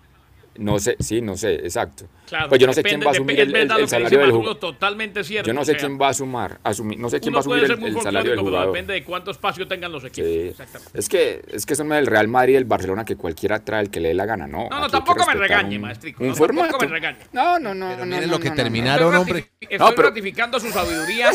No 0.57 0.79
sé, 0.79 0.95
sí, 0.99 1.21
no 1.21 1.35
sé, 1.35 1.55
exacto. 1.55 2.07
Claro, 2.27 2.49
pues 2.49 2.59
yo 2.61 2.65
no 2.67 2.73
sé 2.73 2.81
depende- 2.81 2.89
quién 2.97 3.07
va 3.07 3.11
a 3.11 3.13
asumir 3.13 3.39
el, 3.39 3.55
el- 3.55 3.71
el 3.71 3.87
salario 3.87 4.19
del 4.19 4.31
jugador. 4.31 4.57
totalmente 4.59 5.23
cierto. 5.23 5.47
Yo 5.47 5.53
no 5.53 5.61
o 5.61 5.65
sé 5.65 5.71
sea, 5.73 5.79
quién 5.81 5.99
va 6.01 6.07
a 6.09 6.13
sumar, 6.13 6.59
asumir, 6.63 6.97
no 6.97 7.09
sé 7.09 7.19
quién 7.19 7.33
va 7.33 7.37
a 7.37 7.41
asumir 7.41 7.63
el, 7.65 7.71
el 7.71 7.77
salario 7.77 7.91
del 7.91 7.99
folclórico, 8.01 8.29
pero 8.35 8.41
jugador. 8.43 8.67
depende 8.73 8.93
de 8.93 9.03
cuánto 9.03 9.31
espacio 9.31 9.67
tengan 9.67 9.91
los 9.91 10.03
equipos. 10.05 10.29
Sí. 10.31 10.39
Exactamente. 10.47 10.99
Es 10.99 11.09
que 11.09 11.41
es 11.51 11.65
que 11.65 11.75
son 11.75 11.91
el 11.93 12.07
Real 12.07 12.27
Madrid 12.27 12.53
y 12.53 12.55
el 12.57 12.65
Barcelona 12.65 13.03
que 13.05 13.15
cualquiera 13.15 13.59
trae 13.63 13.81
el 13.83 13.89
que 13.91 13.99
le 13.99 14.07
dé 14.09 14.13
la 14.15 14.25
gana, 14.25 14.47
No, 14.47 14.69
no. 14.69 14.79
no, 14.79 14.89
tampoco 14.89 15.25
me 15.27 15.33
regañe, 15.35 15.75
un- 15.75 15.81
maestrico, 15.83 16.23
Un 16.23 16.29
no, 16.29 16.35
tampoco 16.35 16.55
formato. 16.63 16.79
me 16.79 16.87
regañe. 16.87 17.17
No, 17.33 17.59
no, 17.59 17.75
no, 17.75 17.87
Pero 17.89 17.99
no, 17.99 18.05
miren 18.15 18.29
no, 18.29 18.37
lo 18.37 18.39
que 18.41 18.51
terminaron. 18.51 19.07
Estoy, 19.13 19.21
hombre. 19.21 19.51
estoy 19.59 19.77
No, 19.77 19.89
pero- 19.95 20.07
ratificando 20.09 20.59
su 20.59 20.71
sabiduría 20.71 21.31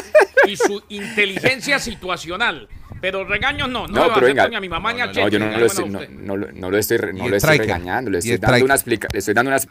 y 0.48 0.56
su 0.56 0.82
inteligencia 0.88 1.78
situacional. 1.78 2.68
Pero 3.00 3.24
regaños 3.24 3.68
no, 3.68 3.86
no, 3.86 4.06
No, 4.08 4.14
pero 4.14 4.26
venga. 4.26 4.48
ni 4.48 4.56
a 4.56 4.60
mi 4.60 4.68
mamá 4.68 4.92
ni 4.92 5.00
a 5.00 5.06
No, 5.06 5.28
yo 5.28 5.38
no, 5.38 5.46
lo 5.58 5.66
estoy, 5.66 5.88
no, 5.88 6.00
no 6.08 6.36
lo- 6.36 6.52
no 6.52 6.70
lo 6.70 6.76
estoy, 6.78 6.98
no 7.14 7.28
lo 7.28 7.36
estoy 7.36 7.58
regañando, 7.58 8.10
le 8.10 8.18
estoy 8.18 8.36
dando 8.38 8.64
una 8.64 8.74
explica, 8.74 9.08
le 9.12 9.18
estoy 9.20 9.34
dando 9.34 9.50
unas, 9.50 9.68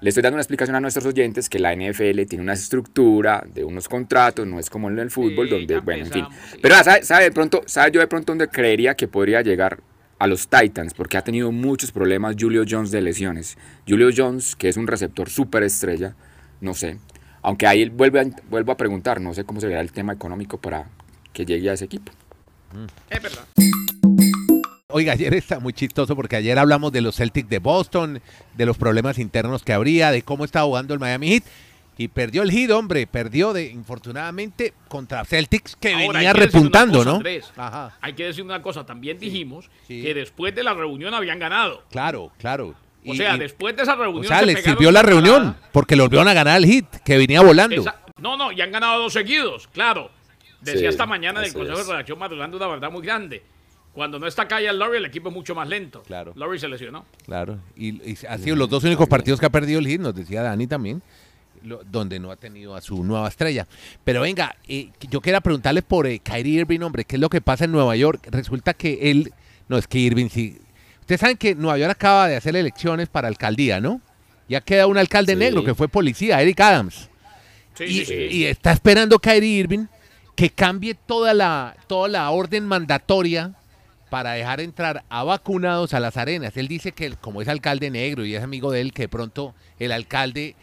le 0.00 0.08
estoy 0.08 0.22
dando 0.22 0.36
una 0.36 0.42
explicación 0.42 0.76
a 0.76 0.80
nuestros 0.80 1.04
oyentes 1.06 1.48
que 1.48 1.58
la 1.58 1.72
NFL 1.74 2.24
tiene 2.26 2.42
una 2.42 2.52
estructura 2.52 3.44
de 3.52 3.64
unos 3.64 3.88
contratos, 3.88 4.46
no 4.46 4.58
es 4.60 4.70
como 4.70 4.88
en 4.88 4.98
el 4.98 5.10
fútbol 5.10 5.48
Sí, 5.48 5.54
donde, 5.54 5.80
bueno, 5.80 6.04
en 6.06 6.12
fin. 6.12 6.26
sí. 6.52 6.58
Pero 6.62 6.76
ah, 6.76 6.84
¿sabe, 6.84 7.02
sabe 7.02 7.24
de 7.24 7.32
pronto, 7.32 7.62
sabe 7.66 7.90
yo 7.90 8.00
de 8.00 8.06
pronto 8.06 8.30
dónde 8.32 8.48
creería 8.48 8.94
que 8.94 9.08
podría 9.08 9.42
llegar 9.42 9.80
a 10.20 10.26
los 10.26 10.48
Titans, 10.48 10.94
porque 10.94 11.16
ha 11.16 11.22
tenido 11.22 11.50
muchos 11.52 11.90
problemas 11.92 12.36
Julio 12.38 12.64
Jones 12.68 12.90
de 12.90 13.00
lesiones. 13.00 13.56
Julio 13.88 14.10
Jones, 14.16 14.56
que 14.56 14.68
es 14.68 14.76
un 14.76 14.86
receptor 14.86 15.30
súper 15.30 15.62
estrella, 15.62 16.14
no 16.60 16.74
sé. 16.74 16.98
Aunque 17.42 17.66
ahí 17.68 17.88
vuelve 17.88 18.20
a, 18.20 18.24
vuelvo 18.50 18.72
a 18.72 18.76
preguntar, 18.76 19.20
no 19.20 19.32
sé 19.32 19.44
cómo 19.44 19.60
se 19.60 19.68
verá 19.68 19.80
el 19.80 19.92
tema 19.92 20.12
económico 20.12 20.58
para 20.58 20.86
que 21.32 21.44
llegue 21.46 21.70
a 21.70 21.74
ese 21.74 21.84
equipo. 21.84 22.10
Es 23.10 23.22
verdad. 23.22 23.44
Oiga, 24.90 25.12
ayer 25.12 25.34
está 25.34 25.60
muy 25.60 25.72
chistoso 25.74 26.16
porque 26.16 26.36
ayer 26.36 26.58
hablamos 26.58 26.90
de 26.92 27.02
los 27.02 27.16
Celtics 27.16 27.48
de 27.48 27.58
Boston, 27.58 28.22
de 28.56 28.66
los 28.66 28.78
problemas 28.78 29.18
internos 29.18 29.62
que 29.62 29.72
habría, 29.74 30.10
de 30.10 30.22
cómo 30.22 30.44
estaba 30.44 30.64
jugando 30.66 30.94
el 30.94 31.00
Miami 31.00 31.28
Heat. 31.28 31.44
Y 32.00 32.08
perdió 32.08 32.42
el 32.42 32.50
Heat, 32.52 32.70
hombre, 32.70 33.06
perdió 33.08 33.52
de, 33.52 33.66
infortunadamente 33.66 34.72
contra 34.88 35.24
Celtics 35.24 35.74
que 35.76 35.92
Ahora, 35.92 36.18
venía 36.20 36.32
que 36.32 36.38
repuntando, 36.40 36.98
cosa, 36.98 37.10
¿no? 37.10 37.16
Andrés. 37.16 37.52
Ajá, 37.56 37.96
Hay 38.00 38.12
que 38.14 38.24
decir 38.24 38.44
una 38.44 38.62
cosa, 38.62 38.86
también 38.86 39.18
dijimos 39.18 39.68
sí. 39.88 40.00
que 40.02 40.14
después 40.14 40.54
de 40.54 40.62
la 40.62 40.74
reunión 40.74 41.12
habían 41.12 41.38
ganado. 41.40 41.82
claro, 41.90 42.30
claro. 42.38 42.74
O 43.04 43.14
Y- 43.14 43.16
sea, 43.16 43.36
y- 43.36 43.40
después 43.40 43.76
de 43.76 43.82
esa 43.82 43.94
reunión. 43.96 44.24
o 44.24 44.28
sea, 44.28 44.40
se 44.40 44.46
les 44.46 44.62
sirvió 44.62 44.90
la 44.92 45.02
reunión 45.02 45.54
parada. 45.54 45.68
porque 45.72 45.96
lo 45.96 46.04
volvieron 46.04 46.28
a 46.28 46.34
ganar 46.34 46.58
el 46.58 46.66
Heat, 46.66 47.02
que 47.04 47.16
venía 47.18 47.42
volando. 47.42 47.80
Esa- 47.80 48.00
no, 48.20 48.36
no, 48.36 48.52
y 48.52 48.60
han 48.60 48.70
ganado 48.72 49.02
dos 49.02 49.12
seguidos, 49.12 49.66
claro. 49.68 50.10
Decía 50.60 50.80
Sí, 50.80 50.86
esta 50.86 51.06
mañana 51.06 51.40
en 51.40 51.44
el 51.44 51.50
así 51.50 51.58
Consejo 51.58 51.80
es. 51.80 51.86
de 51.86 51.92
Redacción 51.92 52.18
madurando 52.18 52.56
una 52.56 52.66
verdad 52.66 52.90
muy 52.90 53.02
grande. 53.02 53.42
Cuando 53.92 54.18
no 54.18 54.26
está 54.26 54.46
Kyle 54.46 54.72
Lowry, 54.78 54.98
el 54.98 55.06
equipo 55.06 55.28
es 55.28 55.34
mucho 55.34 55.54
más 55.54 55.68
lento. 55.68 56.02
Claro. 56.02 56.32
Lowry 56.36 56.58
se 56.58 56.68
lesionó. 56.68 57.04
Claro, 57.24 57.58
y, 57.76 57.88
y 58.10 58.16
ha 58.28 58.38
sido 58.38 58.54
los 58.56 58.68
dos 58.68 58.84
únicos 58.84 59.08
partidos 59.08 59.40
que 59.40 59.46
ha 59.46 59.50
perdido 59.50 59.80
el 59.80 59.86
Heat, 59.88 60.00
nos 60.00 60.14
decía 60.14 60.42
Dani 60.42 60.66
también, 60.66 61.02
lo- 61.64 61.82
donde 61.84 62.20
no 62.20 62.30
ha 62.30 62.36
tenido 62.36 62.76
a 62.76 62.80
su 62.80 63.02
nueva 63.02 63.28
estrella. 63.28 63.66
Pero 64.04 64.20
venga, 64.20 64.54
eh, 64.68 64.90
yo 65.10 65.20
quería 65.20 65.40
preguntarle 65.40 65.82
por 65.82 66.06
eh, 66.06 66.20
Kyrie 66.20 66.60
Irving, 66.60 66.80
hombre, 66.80 67.04
¿qué 67.04 67.16
es 67.16 67.20
lo 67.20 67.28
que 67.28 67.40
pasa 67.40 67.64
en 67.64 67.72
Nueva 67.72 67.96
York? 67.96 68.28
Resulta 68.30 68.74
que 68.74 69.10
él, 69.10 69.32
no 69.68 69.78
es 69.78 69.88
que 69.88 69.98
Irving 69.98 70.28
sí. 70.28 70.58
Ustedes 71.00 71.20
saben 71.20 71.36
que 71.36 71.54
Nueva 71.56 71.78
York 71.78 71.90
acaba 71.92 72.28
de 72.28 72.36
hacer 72.36 72.54
elecciones 72.54 73.08
para 73.08 73.26
alcaldía, 73.26 73.80
¿no? 73.80 74.00
Ya 74.48 74.60
queda 74.60 74.86
un 74.86 74.98
alcalde 74.98 75.32
Sí. 75.32 75.38
negro 75.38 75.64
que 75.64 75.74
fue 75.74 75.88
policía, 75.88 76.40
Eric 76.40 76.60
Adams. 76.60 77.08
Sí, 77.74 77.84
y, 77.84 77.88
sí, 78.00 78.04
sí. 78.04 78.14
y 78.14 78.44
está 78.44 78.72
esperando 78.72 79.18
Kyrie 79.18 79.58
Irving 79.60 79.86
que 80.38 80.50
cambie 80.50 80.94
toda 80.94 81.34
la, 81.34 81.76
toda 81.88 82.06
la 82.06 82.30
orden 82.30 82.64
mandatoria 82.64 83.54
para 84.08 84.34
dejar 84.34 84.60
entrar 84.60 85.02
a 85.08 85.24
vacunados 85.24 85.94
a 85.94 85.98
las 85.98 86.16
arenas. 86.16 86.56
Él 86.56 86.68
dice 86.68 86.92
que 86.92 87.10
como 87.16 87.42
es 87.42 87.48
alcalde 87.48 87.90
negro 87.90 88.24
y 88.24 88.36
es 88.36 88.42
amigo 88.44 88.70
de 88.70 88.82
él, 88.82 88.92
que 88.92 89.02
de 89.02 89.08
pronto 89.08 89.52
el 89.80 89.90
alcalde 89.90 90.54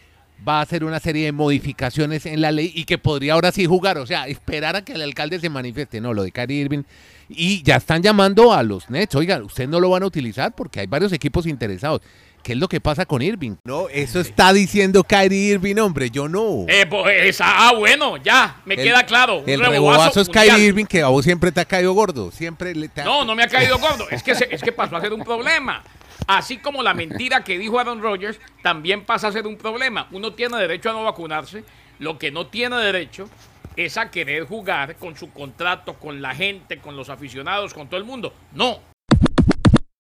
va 0.48 0.60
a 0.60 0.62
hacer 0.62 0.86
una 0.86 1.02
serie 1.02 1.26
de 1.26 1.34
modificaciones 1.34 2.26
en 2.26 2.40
la 2.40 2.54
ley 2.54 2.72
y 2.74 2.86
que 2.86 2.98
podría 2.98 3.34
ahora 3.34 3.52
sí 3.52 3.66
jugar, 3.66 3.98
o 3.98 4.06
sea, 4.06 4.28
esperar 4.28 4.78
a 4.78 4.86
que 4.86 4.94
el 4.94 5.02
alcalde 5.02 5.42
se 5.42 5.50
manifieste, 5.50 6.00
no, 6.00 6.14
lo 6.14 6.24
de 6.24 6.32
Kyrie 6.32 6.62
Irving. 6.62 6.84
Y 7.28 7.62
ya 7.62 7.76
están 7.76 8.02
llamando 8.02 8.54
a 8.54 8.64
los 8.64 8.90
Nets, 8.90 9.14
oigan, 9.16 9.44
ustedes 9.44 9.70
no 9.70 9.82
lo 9.82 9.90
van 9.90 10.04
a 10.04 10.06
utilizar 10.06 10.56
porque 10.56 10.80
hay 10.80 10.88
varios 10.88 11.12
equipos 11.12 11.46
interesados. 11.48 12.00
¿Qué 12.46 12.54
es 12.54 12.60
lo 12.60 12.68
que 12.68 12.80
pasa 12.80 13.08
con 13.08 13.24
Irving? 13.24 13.56
No, 13.64 13.90
eso 13.90 14.20
está 14.20 14.54
diciendo 14.54 15.04
Kyrie 15.04 15.54
Irving, 15.54 15.78
hombre, 15.78 16.12
yo 16.12 16.28
no. 16.28 16.66
Eh, 16.68 16.86
pues, 16.88 17.40
ah, 17.42 17.74
bueno, 17.76 18.18
ya, 18.18 18.58
me 18.66 18.76
El- 18.76 18.84
queda 18.84 19.04
claro. 19.04 19.38
un 19.40 19.50
El 19.50 19.60
rebobazo 19.62 19.72
rebobazo 19.72 20.22
es 20.22 20.28
mundial. 20.28 20.48
Kyrie 20.50 20.66
Irving 20.68 20.86
que 20.86 21.02
a 21.02 21.08
vos 21.08 21.26
siempre 21.26 21.52
te 21.52 21.62
ha 21.62 21.66
caído 21.66 21.92
gordo, 21.94 22.30
siempre 22.30 22.76
le 22.76 22.88
te 22.88 23.02
ha- 23.02 23.04
No, 23.04 23.26
no 23.26 23.34
me 23.34 23.42
ha 23.42 23.48
caído 23.48 23.80
gordo. 23.80 24.08
Es 24.12 24.22
que, 24.22 24.36
se- 24.36 24.48
es 24.54 24.62
que 24.62 24.72
pasó 24.72 24.96
a 24.96 25.02
ser 25.02 25.12
un 25.12 25.24
problema. 25.24 25.82
Así 26.28 26.58
como 26.58 26.84
la 26.84 26.94
mentira 26.94 27.44
que 27.44 27.58
dijo 27.58 27.80
Aaron 27.80 28.00
Rodgers 28.00 28.40
también 28.62 29.06
pasa 29.06 29.30
a 29.30 29.32
ser 29.32 29.48
un 29.48 29.58
problema. 29.58 30.08
Uno 30.12 30.34
tiene 30.34 30.56
derecho 30.58 30.92
a 30.92 30.94
no 30.94 31.04
vacunarse. 31.04 31.64
Lo 31.98 32.20
que 32.20 32.30
no 32.30 32.46
tiene 32.46 32.76
derecho 32.78 33.28
es 33.76 33.98
a 33.98 34.12
querer 34.12 34.44
jugar 34.46 34.98
con 34.98 35.18
su 35.18 35.32
contrato, 35.32 35.96
con 35.96 36.22
la 36.22 36.36
gente, 36.36 36.78
con 36.78 36.96
los 36.96 37.10
aficionados, 37.10 37.74
con 37.74 37.88
todo 37.88 37.98
el 38.00 38.06
mundo. 38.06 38.36
No. 38.54 38.82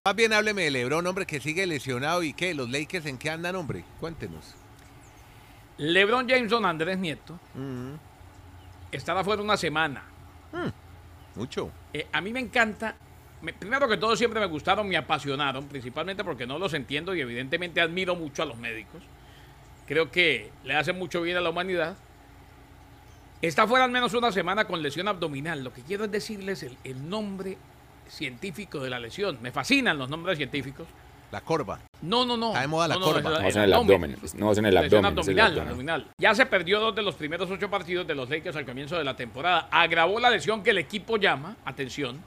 Más 0.08 0.16
bien 0.16 0.34
hábleme 0.34 0.62
de 0.62 0.70
LeBron, 0.70 1.08
hombre, 1.08 1.26
que 1.26 1.40
sigue 1.40 1.66
lesionado 1.66 2.22
y 2.22 2.32
qué, 2.34 2.54
los 2.54 2.70
Lakers 2.70 3.08
en 3.08 3.18
qué 3.18 3.32
andan, 3.32 3.56
hombre, 3.56 3.84
cuéntenos. 4.00 4.54
LeBron 5.80 6.28
Jameson, 6.28 6.64
Andrés 6.64 7.00
Nieto, 7.00 7.40
estará 8.92 9.24
fuera 9.24 9.42
una 9.42 9.58
semana. 9.58 10.04
Mucho. 11.34 11.72
Eh, 11.92 12.06
a 12.14 12.22
mí 12.22 12.32
me 12.32 12.40
encanta. 12.40 12.96
me- 13.42 13.52
primero 13.54 13.88
que 13.88 13.98
todo, 13.98 14.16
siempre 14.16 14.40
me 14.40 14.46
gustaron, 14.46 14.88
me 14.88 14.96
apasionaron, 14.96 15.68
principalmente 15.68 16.24
porque 16.24 16.46
no 16.46 16.60
los 16.60 16.76
entiendo 16.76 17.16
y 17.16 17.22
evidentemente 17.22 17.82
admiro 17.82 18.16
mucho 18.16 18.44
a 18.44 18.46
los 18.46 18.58
médicos. 18.58 19.02
Creo 19.88 20.12
que 20.12 20.52
le 20.66 20.76
hacen 20.76 21.00
mucho 21.00 21.24
bien 21.24 21.38
a 21.38 21.42
la 21.42 21.50
humanidad. 21.50 21.98
Está 23.42 23.66
fuera 23.66 23.86
al 23.86 23.92
menos 23.92 24.14
una 24.14 24.32
semana 24.32 24.66
con 24.66 24.84
lesión 24.84 25.08
abdominal. 25.08 25.64
Lo 25.64 25.74
que 25.74 25.82
quiero 25.82 26.06
es 26.06 26.12
decirles 26.12 26.62
el, 26.62 26.78
el 26.84 27.10
nombre 27.10 27.58
científico 28.10 28.80
de 28.80 28.90
la 28.90 29.00
lesión. 29.00 29.38
Me 29.42 29.52
fascinan 29.52 29.98
los 29.98 30.10
nombres 30.10 30.38
científicos. 30.38 30.88
La 31.32 31.42
corva. 31.42 31.80
No, 32.02 32.26
no, 32.26 32.38
no. 32.38 32.50
Está 32.50 32.62
de 32.62 32.68
moda 32.68 32.88
la 32.88 32.96
no, 32.96 33.00
no, 33.00 33.06
corva. 33.08 33.30
No, 33.30 33.48
es 33.48 33.56
en 33.56 33.64
el 33.64 33.74
abdomen. 33.74 34.18
No, 34.36 34.52
es 34.52 34.58
en 34.58 34.66
el 34.66 34.78
abdomen. 34.78 35.06
es 35.20 35.28
el 35.28 35.40
abdominal, 35.40 35.60
abdominal. 35.60 36.08
Ya 36.18 36.36
se 36.36 36.46
perdió 36.46 36.80
dos 36.80 36.96
de 36.96 37.02
los 37.02 37.16
primeros 37.16 37.50
ocho 37.50 37.70
partidos 37.70 38.08
de 38.08 38.16
los 38.16 38.30
Lakers 38.30 38.56
al 38.56 38.66
comienzo 38.66 38.98
de 38.98 39.04
la 39.04 39.16
temporada. 39.16 39.68
Agravó 39.72 40.20
la 40.20 40.30
lesión 40.30 40.64
que 40.64 40.70
el 40.70 40.78
equipo 40.78 41.18
llama, 41.18 41.58
atención, 41.66 42.22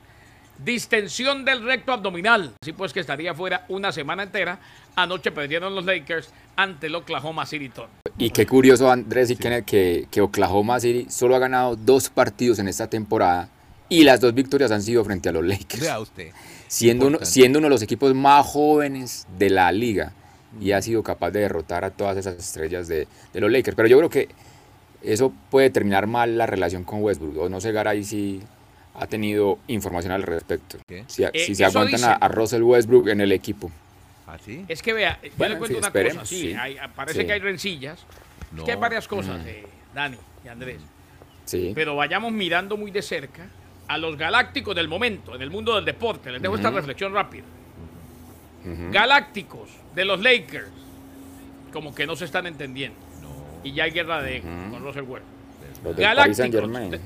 distensión 0.62 1.44
del 1.44 1.62
recto 1.62 1.92
abdominal. 1.92 2.54
Así 2.60 2.72
pues 2.72 2.92
que 2.92 3.00
estaría 3.00 3.34
fuera 3.34 3.64
una 3.68 3.92
semana 3.92 4.24
entera. 4.24 4.58
Anoche 4.96 5.30
perdieron 5.30 5.74
los 5.74 5.84
Lakers 5.84 6.32
ante 6.56 6.88
el 6.88 6.94
Oklahoma 6.96 7.46
City 7.46 7.68
Thunder. 7.68 7.90
Y 8.18 8.30
qué 8.30 8.46
curioso, 8.46 8.90
Andrés 8.90 9.30
y 9.30 9.36
Kenneth, 9.36 9.64
que, 9.64 10.08
que 10.10 10.20
Oklahoma 10.20 10.80
City 10.80 11.06
solo 11.08 11.36
ha 11.36 11.38
ganado 11.38 11.76
dos 11.76 12.10
partidos 12.10 12.58
en 12.58 12.66
esta 12.66 12.90
temporada 12.90 13.48
y 13.88 14.04
las 14.04 14.20
dos 14.20 14.34
victorias 14.34 14.70
han 14.70 14.82
sido 14.82 15.04
frente 15.04 15.28
a 15.28 15.32
los 15.32 15.44
Lakers. 15.44 15.80
Vea 15.82 16.00
usted. 16.00 16.30
Siendo 16.66 17.06
uno, 17.06 17.14
Importante. 17.14 17.32
siendo 17.32 17.58
uno 17.58 17.66
de 17.66 17.70
los 17.70 17.82
equipos 17.82 18.14
más 18.14 18.46
jóvenes 18.46 19.26
de 19.38 19.50
la 19.50 19.72
liga 19.72 20.12
y 20.60 20.72
ha 20.72 20.82
sido 20.82 21.02
capaz 21.02 21.30
de 21.30 21.40
derrotar 21.40 21.84
a 21.84 21.90
todas 21.90 22.16
esas 22.16 22.36
estrellas 22.36 22.88
de, 22.88 23.08
de 23.32 23.40
los 23.40 23.50
Lakers. 23.50 23.74
Pero 23.76 23.88
yo 23.88 23.96
creo 23.98 24.10
que 24.10 24.28
eso 25.02 25.32
puede 25.50 25.70
terminar 25.70 26.06
mal 26.06 26.36
la 26.36 26.46
relación 26.46 26.84
con 26.84 27.02
Westbrook. 27.02 27.38
O 27.38 27.48
no 27.48 27.60
sé, 27.60 27.72
Garay, 27.72 28.04
si 28.04 28.42
ha 28.94 29.06
tenido 29.06 29.58
información 29.68 30.12
al 30.12 30.22
respecto. 30.24 30.78
¿Qué? 30.86 31.04
Si, 31.06 31.22
Eh, 31.24 31.30
si 31.46 31.54
se 31.54 31.64
aguantan 31.64 32.02
a, 32.04 32.12
a 32.14 32.28
Russell 32.28 32.62
Westbrook 32.62 33.08
en 33.08 33.20
el 33.20 33.32
equipo. 33.32 33.70
¿Así? 34.26 34.64
Es 34.68 34.82
que 34.82 34.92
vea, 34.92 35.18
yo 35.22 35.30
Bueno, 35.38 35.54
le 35.54 35.58
cuento 35.60 35.78
sí, 35.78 35.88
una 35.88 35.90
cosa, 36.10 36.26
sí, 36.26 36.40
sí. 36.40 36.52
hay- 36.54 36.76
parece 36.94 37.20
Sí. 37.20 37.26
que 37.26 37.32
hay 37.32 37.40
rencillas. 37.40 38.00
Es 38.56 38.62
que 38.64 38.72
hay 38.72 38.78
varias 38.78 39.08
cosas, 39.08 39.40
eh, 39.46 39.64
Dani 39.94 40.18
y 40.44 40.48
Andrés. 40.48 40.80
Sí. 41.46 41.72
pero 41.74 41.96
vayamos 41.96 42.30
mirando 42.32 42.76
muy 42.76 42.90
de 42.90 43.00
cerca 43.00 43.46
a 43.88 43.96
los 43.98 44.16
galácticos 44.16 44.74
del 44.76 44.86
momento, 44.86 45.34
en 45.34 45.42
el 45.42 45.50
mundo 45.50 45.74
del 45.74 45.84
deporte. 45.84 46.30
Les 46.30 46.42
dejo 46.42 46.56
esta 46.56 46.70
reflexión 46.70 47.12
rápida. 47.12 47.44
Galácticos 48.90 49.70
de 49.94 50.04
los 50.04 50.20
Lakers, 50.20 50.68
como 51.72 51.94
que 51.94 52.06
no 52.06 52.16
se 52.16 52.26
están 52.26 52.46
entendiendo. 52.46 52.98
Y 53.64 53.72
ya 53.72 53.84
hay 53.84 53.90
guerra 53.90 54.22
de 54.22 54.36
ego 54.38 54.48
Ujú. 54.48 54.70
con 54.72 54.82
Russell 54.82 55.02
Westbrook. 55.02 55.96
Galácticos, 55.96 56.72
de, 56.72 57.00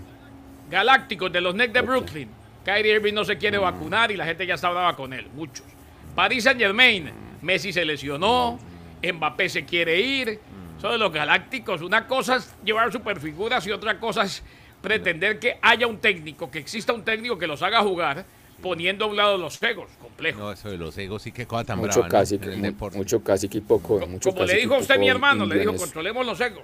Galácticos 0.70 1.32
de 1.32 1.40
los 1.40 1.54
Nets 1.54 1.72
de 1.72 1.80
Ok. 1.80 1.86
Brooklyn. 1.86 2.28
Kyrie 2.64 2.94
Irving 2.94 3.12
no 3.14 3.24
se 3.24 3.38
quiere 3.38 3.58
vacunar 3.58 4.10
y 4.12 4.16
la 4.16 4.24
gente 4.24 4.46
ya 4.46 4.54
está 4.54 4.70
brava 4.70 4.94
con 4.96 5.12
él, 5.12 5.26
muchos. 5.34 5.66
Paris 6.14 6.44
Saint 6.44 6.60
Germain, 6.60 7.10
Messi 7.42 7.72
se 7.72 7.84
lesionó, 7.84 8.58
Mbappé 9.02 9.48
se 9.48 9.64
quiere 9.64 10.00
ir. 10.00 10.40
Son 10.80 10.92
de 10.92 10.98
los 10.98 11.12
Galácticos. 11.12 11.80
Una 11.82 12.06
cosa 12.06 12.36
es 12.36 12.54
llevar 12.64 12.90
superfiguras 12.92 13.66
y 13.66 13.72
otra 13.72 13.98
cosa 13.98 14.22
es 14.24 14.42
pretender 14.82 15.38
que 15.38 15.56
haya 15.62 15.86
un 15.86 15.98
técnico, 15.98 16.50
que 16.50 16.58
exista 16.58 16.92
un 16.92 17.02
técnico 17.04 17.38
que 17.38 17.46
los 17.46 17.62
haga 17.62 17.80
jugar, 17.82 18.24
poniendo 18.60 19.06
a 19.06 19.08
un 19.08 19.16
lado 19.16 19.38
los 19.38 19.60
egos. 19.62 19.88
Complejo. 20.00 20.38
No, 20.40 20.52
eso 20.52 20.70
de 20.70 20.76
los 20.76 20.96
egos 20.98 21.22
sí 21.22 21.32
que 21.32 21.46
cosa 21.46 21.64
tan 21.64 21.78
Mucho 21.78 22.00
brava, 22.00 22.06
¿no? 22.08 22.12
casi, 22.12 22.34
En 22.36 22.64
el 22.64 22.74
mu- 22.74 22.90
mucho 22.94 23.22
casi 23.24 23.48
que 23.48 23.60
poco. 23.60 23.98
Co- 24.00 24.06
mucho 24.06 24.30
Como 24.30 24.42
le 24.42 24.46
cacique, 24.48 24.60
dijo 24.62 24.74
a 24.74 24.78
usted 24.78 24.98
mi 24.98 25.08
hermano, 25.08 25.46
le 25.46 25.58
dijo, 25.58 25.74
controlemos 25.76 26.26
los 26.26 26.40
egos. 26.40 26.62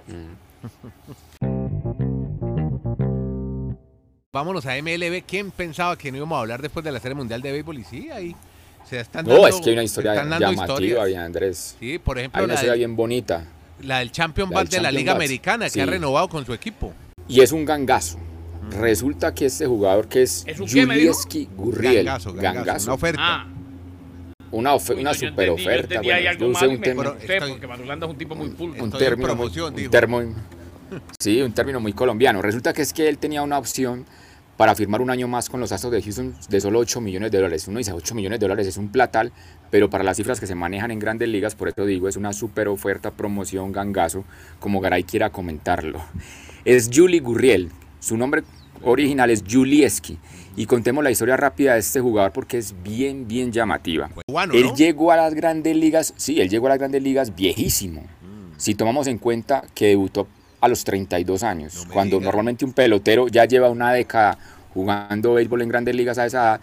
Vámonos 4.31 4.65
a 4.67 4.75
MLB. 4.77 5.23
¿Quién 5.27 5.51
pensaba 5.51 5.97
que 5.97 6.11
no 6.11 6.17
íbamos 6.17 6.37
a 6.37 6.41
hablar 6.41 6.61
después 6.61 6.83
de 6.85 6.91
la 6.91 6.99
Serie 6.99 7.15
Mundial 7.15 7.41
de 7.41 7.51
Béisbol? 7.51 7.79
Y 7.79 7.83
sí, 7.83 8.09
ahí 8.11 8.35
se 8.87 8.99
están 8.99 9.25
No, 9.25 9.33
dando- 9.33 9.47
es 9.47 9.55
que 9.59 9.69
hay 9.69 9.73
una 9.73 9.83
historia 9.83 10.13
llamativa, 10.23 11.05
bien, 11.05 11.19
Andrés. 11.19 11.75
Sí, 11.79 11.97
por 11.99 12.17
ejemplo, 12.19 12.39
Hay 12.39 12.45
una 12.45 12.53
historia 12.53 12.75
bien 12.75 12.95
bonita. 12.95 13.45
la 13.81 13.99
del 13.99 14.11
Champion 14.11 14.49
Bat 14.49 14.69
de 14.69 14.81
la 14.81 14.91
Liga 14.91 15.13
Bats. 15.13 15.23
Americana, 15.25 15.65
que 15.65 15.71
Sí. 15.71 15.79
ha 15.81 15.85
renovado 15.85 16.29
con 16.29 16.45
su 16.45 16.53
equipo. 16.53 16.93
Y 17.29 17.41
es 17.41 17.51
un 17.53 17.63
gangazo. 17.63 18.17
Resulta 18.79 19.33
que 19.33 19.45
este 19.45 19.65
jugador 19.65 20.07
que 20.09 20.23
es 20.23 20.43
¿Es? 20.45 20.57
Julieski 20.57 21.47
Gurriel, 21.55 22.05
Gangazo, 22.05 22.33
gangazo, 22.33 22.55
gangazo, 22.65 22.85
una 22.87 22.93
oferta. 22.95 23.21
Ah, 23.23 23.47
una, 24.51 24.73
ofe- 24.75 24.95
uy, 24.95 25.01
una 25.01 25.11
no, 25.11 25.15
yo 25.17 25.29
super 25.29 25.49
entendí, 25.49 25.63
yo 25.63 25.69
oferta. 25.71 26.01
bueno, 26.01 26.73
un 26.73 26.81
término, 26.81 27.09
corté, 27.11 27.33
Estoy- 27.35 27.49
porque 27.51 27.67
Madulanda 27.67 28.05
es 28.05 28.11
un 28.11 28.17
tipo 28.17 28.35
muy 28.35 28.49
pulpo. 28.49 28.83
un 28.83 28.89
Estoy 28.89 29.01
en 29.01 29.05
término, 29.09 29.27
promoción, 29.27 29.73
muy, 29.73 29.81
dijo. 29.83 29.87
un 29.87 29.91
término, 29.91 30.33
sí, 31.19 31.41
un 31.41 31.51
término 31.53 31.79
muy 31.79 31.93
colombiano. 31.93 32.41
Resulta 32.41 32.73
que 32.73 32.81
es 32.81 32.93
que 32.93 33.07
él 33.07 33.17
tenía 33.17 33.41
una 33.43 33.57
opción 33.57 34.05
para 34.59 34.75
firmar 34.75 35.01
un 35.01 35.09
año 35.09 35.29
más 35.29 35.47
con 35.47 35.61
los 35.61 35.71
Astros 35.71 35.93
de 35.93 36.01
Houston 36.01 36.35
de 36.49 36.59
solo 36.59 36.79
8 36.79 36.99
millones 36.99 37.31
de 37.31 37.37
dólares. 37.37 37.65
Uno 37.69 37.77
dice 37.77 37.93
8 37.93 38.13
millones 38.13 38.41
de 38.41 38.43
dólares 38.43 38.67
es 38.67 38.75
un 38.75 38.91
platal, 38.91 39.31
pero 39.71 39.89
para 39.89 40.03
las 40.03 40.17
cifras 40.17 40.41
que 40.41 40.47
se 40.47 40.53
manejan 40.53 40.91
en 40.91 40.99
grandes 40.99 41.29
ligas, 41.29 41.55
por 41.55 41.69
eso 41.69 41.85
digo, 41.85 42.09
es 42.09 42.17
una 42.17 42.33
super 42.33 42.67
oferta, 42.67 43.11
promoción, 43.11 43.71
gangazo, 43.71 44.25
como 44.59 44.81
Garay 44.81 45.05
quiera 45.05 45.29
comentarlo. 45.29 46.01
Es 46.65 46.89
Julie 46.93 47.21
Gurriel, 47.21 47.71
su 48.01 48.17
nombre 48.17 48.43
original 48.83 49.29
es 49.29 49.45
Julieski. 49.49 50.17
Y 50.57 50.65
contemos 50.65 51.05
la 51.05 51.11
historia 51.11 51.37
rápida 51.37 51.75
de 51.75 51.79
este 51.79 52.01
jugador 52.01 52.33
porque 52.33 52.57
es 52.57 52.75
bien, 52.83 53.29
bien 53.29 53.53
llamativa. 53.53 54.09
Cubano, 54.27 54.53
Él 54.53 54.73
llegó 54.75 55.13
a 55.13 55.15
las 55.15 55.35
grandes 55.35 55.73
ligas, 55.73 56.13
sí, 56.17 56.41
él 56.41 56.49
llegó 56.49 56.65
a 56.65 56.71
las 56.71 56.79
grandes 56.79 57.01
ligas 57.01 57.33
viejísimo. 57.33 58.03
Si 58.57 58.75
tomamos 58.75 59.07
en 59.07 59.19
cuenta 59.19 59.63
que 59.73 59.87
debutó 59.87 60.27
a 60.61 60.67
los 60.67 60.83
32 60.83 61.43
años, 61.43 61.85
No 61.87 61.93
cuando 61.93 62.17
diga. 62.17 62.25
normalmente 62.25 62.65
un 62.65 62.73
pelotero 62.73 63.27
ya 63.27 63.45
lleva 63.45 63.69
una 63.69 63.91
década 63.93 64.37
jugando 64.73 65.33
béisbol 65.33 65.61
en 65.61 65.69
grandes 65.69 65.95
ligas 65.95 66.17
a 66.17 66.25
esa 66.25 66.37
edad, 66.39 66.61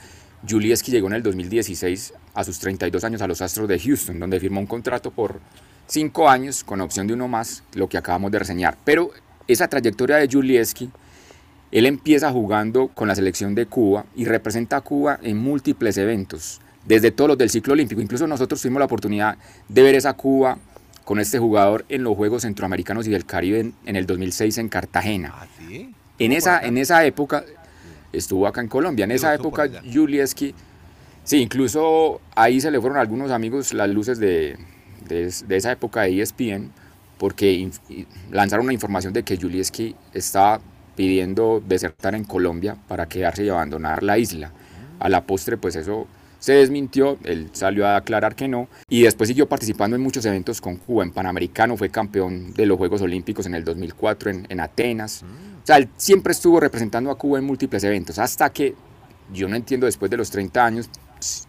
Julieski 0.48 0.92
llegó 0.92 1.08
en 1.08 1.14
el 1.14 1.22
2016 1.22 2.12
a 2.34 2.44
sus 2.44 2.58
32 2.58 3.02
años 3.04 3.22
a 3.22 3.26
los 3.26 3.40
Astros 3.40 3.68
de 3.68 3.78
Houston, 3.78 4.20
donde 4.20 4.38
firmó 4.38 4.60
un 4.60 4.66
contrato 4.66 5.10
por 5.10 5.40
5 5.88 6.28
años 6.28 6.62
con 6.62 6.80
opción 6.80 7.06
de 7.06 7.14
uno 7.14 7.26
más, 7.26 7.62
lo 7.74 7.88
que 7.88 7.96
acabamos 7.98 8.30
de 8.30 8.38
reseñar. 8.38 8.76
Pero 8.84 9.10
esa 9.48 9.66
trayectoria 9.68 10.16
de 10.16 10.28
Julieski, 10.30 10.90
él 11.72 11.86
empieza 11.86 12.30
jugando 12.30 12.88
con 12.88 13.08
la 13.08 13.14
selección 13.14 13.54
de 13.54 13.66
Cuba 13.66 14.04
y 14.14 14.24
representa 14.24 14.76
a 14.76 14.80
Cuba 14.82 15.18
en 15.22 15.36
múltiples 15.38 15.96
eventos, 15.96 16.60
desde 16.84 17.10
todos 17.10 17.28
los 17.28 17.38
del 17.38 17.50
ciclo 17.50 17.72
olímpico. 17.72 18.00
Incluso 18.00 18.26
nosotros 18.26 18.60
tuvimos 18.60 18.78
la 18.80 18.86
oportunidad 18.86 19.36
de 19.68 19.82
ver 19.82 19.94
esa 19.96 20.12
Cuba 20.12 20.58
con 21.06 21.20
este 21.20 21.38
jugador 21.38 21.84
en 21.88 22.02
los 22.02 22.16
Juegos 22.16 22.42
Centroamericanos 22.42 23.06
y 23.06 23.10
del 23.12 23.24
Caribe 23.24 23.60
en, 23.60 23.74
en 23.86 23.94
el 23.94 24.06
2006 24.06 24.58
en 24.58 24.68
Cartagena. 24.68 25.32
Ah, 25.36 25.46
sí. 25.56 25.94
En 26.18 26.32
esa, 26.32 26.58
en 26.66 26.78
esa 26.78 27.04
época, 27.04 27.44
estuvo 28.12 28.44
acá 28.44 28.60
en 28.60 28.66
Colombia, 28.66 29.04
en 29.04 29.12
esa 29.12 29.32
época. 29.32 29.70
Julieski, 29.94 30.52
sí, 31.22 31.36
incluso 31.36 32.20
ahí 32.34 32.60
se 32.60 32.72
le 32.72 32.80
fueron 32.80 32.98
a 32.98 33.02
algunos 33.02 33.30
amigos 33.30 33.72
las 33.72 33.88
luces 33.88 34.18
de, 34.18 34.58
de, 35.08 35.32
de 35.46 35.56
esa 35.56 35.70
época 35.70 36.02
de 36.02 36.20
ESPN, 36.20 36.72
porque 37.18 37.70
lanzaron 38.32 38.64
una 38.64 38.72
información 38.72 39.12
de 39.12 39.22
que 39.22 39.36
Julieski 39.36 39.94
estaba 40.12 40.60
pidiendo 40.96 41.62
desertar 41.64 42.16
en 42.16 42.24
Colombia 42.24 42.78
para 42.88 43.06
quedarse 43.06 43.44
y 43.44 43.48
abandonar 43.48 44.02
la 44.02 44.18
isla. 44.18 44.50
A 44.98 45.08
la 45.08 45.24
postre, 45.24 45.56
pues 45.56 45.76
eso 45.76 46.08
se 46.38 46.52
desmintió, 46.52 47.18
él 47.24 47.48
salió 47.52 47.86
a 47.86 47.96
aclarar 47.96 48.34
que 48.34 48.48
no, 48.48 48.68
y 48.88 49.02
después 49.02 49.28
siguió 49.28 49.48
participando 49.48 49.96
en 49.96 50.02
muchos 50.02 50.24
eventos 50.26 50.60
con 50.60 50.76
Cuba, 50.76 51.04
en 51.04 51.12
Panamericano, 51.12 51.76
fue 51.76 51.88
campeón 51.90 52.52
de 52.54 52.66
los 52.66 52.78
Juegos 52.78 53.02
Olímpicos 53.02 53.46
en 53.46 53.54
el 53.54 53.64
2004 53.64 54.30
en, 54.30 54.46
en 54.48 54.60
Atenas. 54.60 55.22
O 55.22 55.66
sea, 55.66 55.78
él 55.78 55.88
siempre 55.96 56.32
estuvo 56.32 56.60
representando 56.60 57.10
a 57.10 57.18
Cuba 57.18 57.38
en 57.38 57.44
múltiples 57.44 57.82
eventos, 57.84 58.18
hasta 58.18 58.50
que, 58.50 58.74
yo 59.32 59.48
no 59.48 59.56
entiendo, 59.56 59.86
después 59.86 60.10
de 60.10 60.16
los 60.16 60.30
30 60.30 60.64
años, 60.64 60.90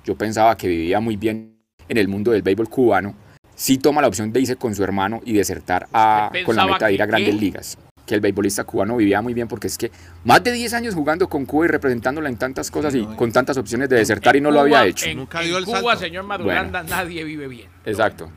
yo 0.03 0.15
pensaba 0.17 0.57
que 0.57 0.67
vivía 0.67 0.99
muy 0.99 1.17
bien 1.17 1.57
en 1.89 1.97
el 1.97 2.07
mundo 2.07 2.31
del 2.31 2.41
béisbol 2.41 2.69
cubano, 2.69 3.15
sí 3.55 3.77
toma 3.77 4.01
la 4.01 4.07
opción 4.07 4.31
de 4.31 4.39
irse 4.39 4.55
con 4.55 4.73
su 4.75 4.83
hermano 4.83 5.21
y 5.25 5.33
desertar 5.33 5.87
a, 5.91 6.29
¿Usted 6.31 6.45
con 6.45 6.55
la 6.55 6.65
meta 6.65 6.87
de 6.87 6.93
ir 6.93 7.01
a 7.01 7.05
grandes 7.05 7.35
qué? 7.35 7.41
ligas. 7.41 7.77
Que 8.07 8.15
el 8.15 8.21
beisbolista 8.21 8.63
cubano 8.63 8.95
vivía 8.97 9.21
muy 9.21 9.33
bien 9.35 9.47
porque 9.49 9.67
es 9.67 9.77
que 9.77 9.91
más 10.23 10.41
de 10.43 10.53
10 10.53 10.73
años 10.73 10.95
jugando 10.95 11.27
con 11.29 11.45
Cuba 11.45 11.65
y 11.65 11.67
representándola 11.67 12.29
en 12.29 12.37
tantas 12.37 12.71
cosas 12.71 12.95
y 12.95 13.03
con 13.05 13.31
tantas 13.33 13.57
opciones 13.57 13.89
de 13.89 13.97
desertar 13.97 14.35
y 14.37 14.41
no 14.41 14.49
lo 14.49 14.55
Cuba- 14.61 14.79
había 14.79 14.85
hecho. 14.85 15.05
En, 15.07 15.17
Nunca 15.17 15.41
en 15.41 15.47
dio 15.47 15.57
el 15.57 15.65
Cuba, 15.65 15.81
salto. 15.81 15.99
señor 15.99 16.23
Madulanda, 16.23 16.83
nadie 16.83 17.23
vive 17.25 17.47
bien. 17.49 17.67
Exacto. 17.85 18.31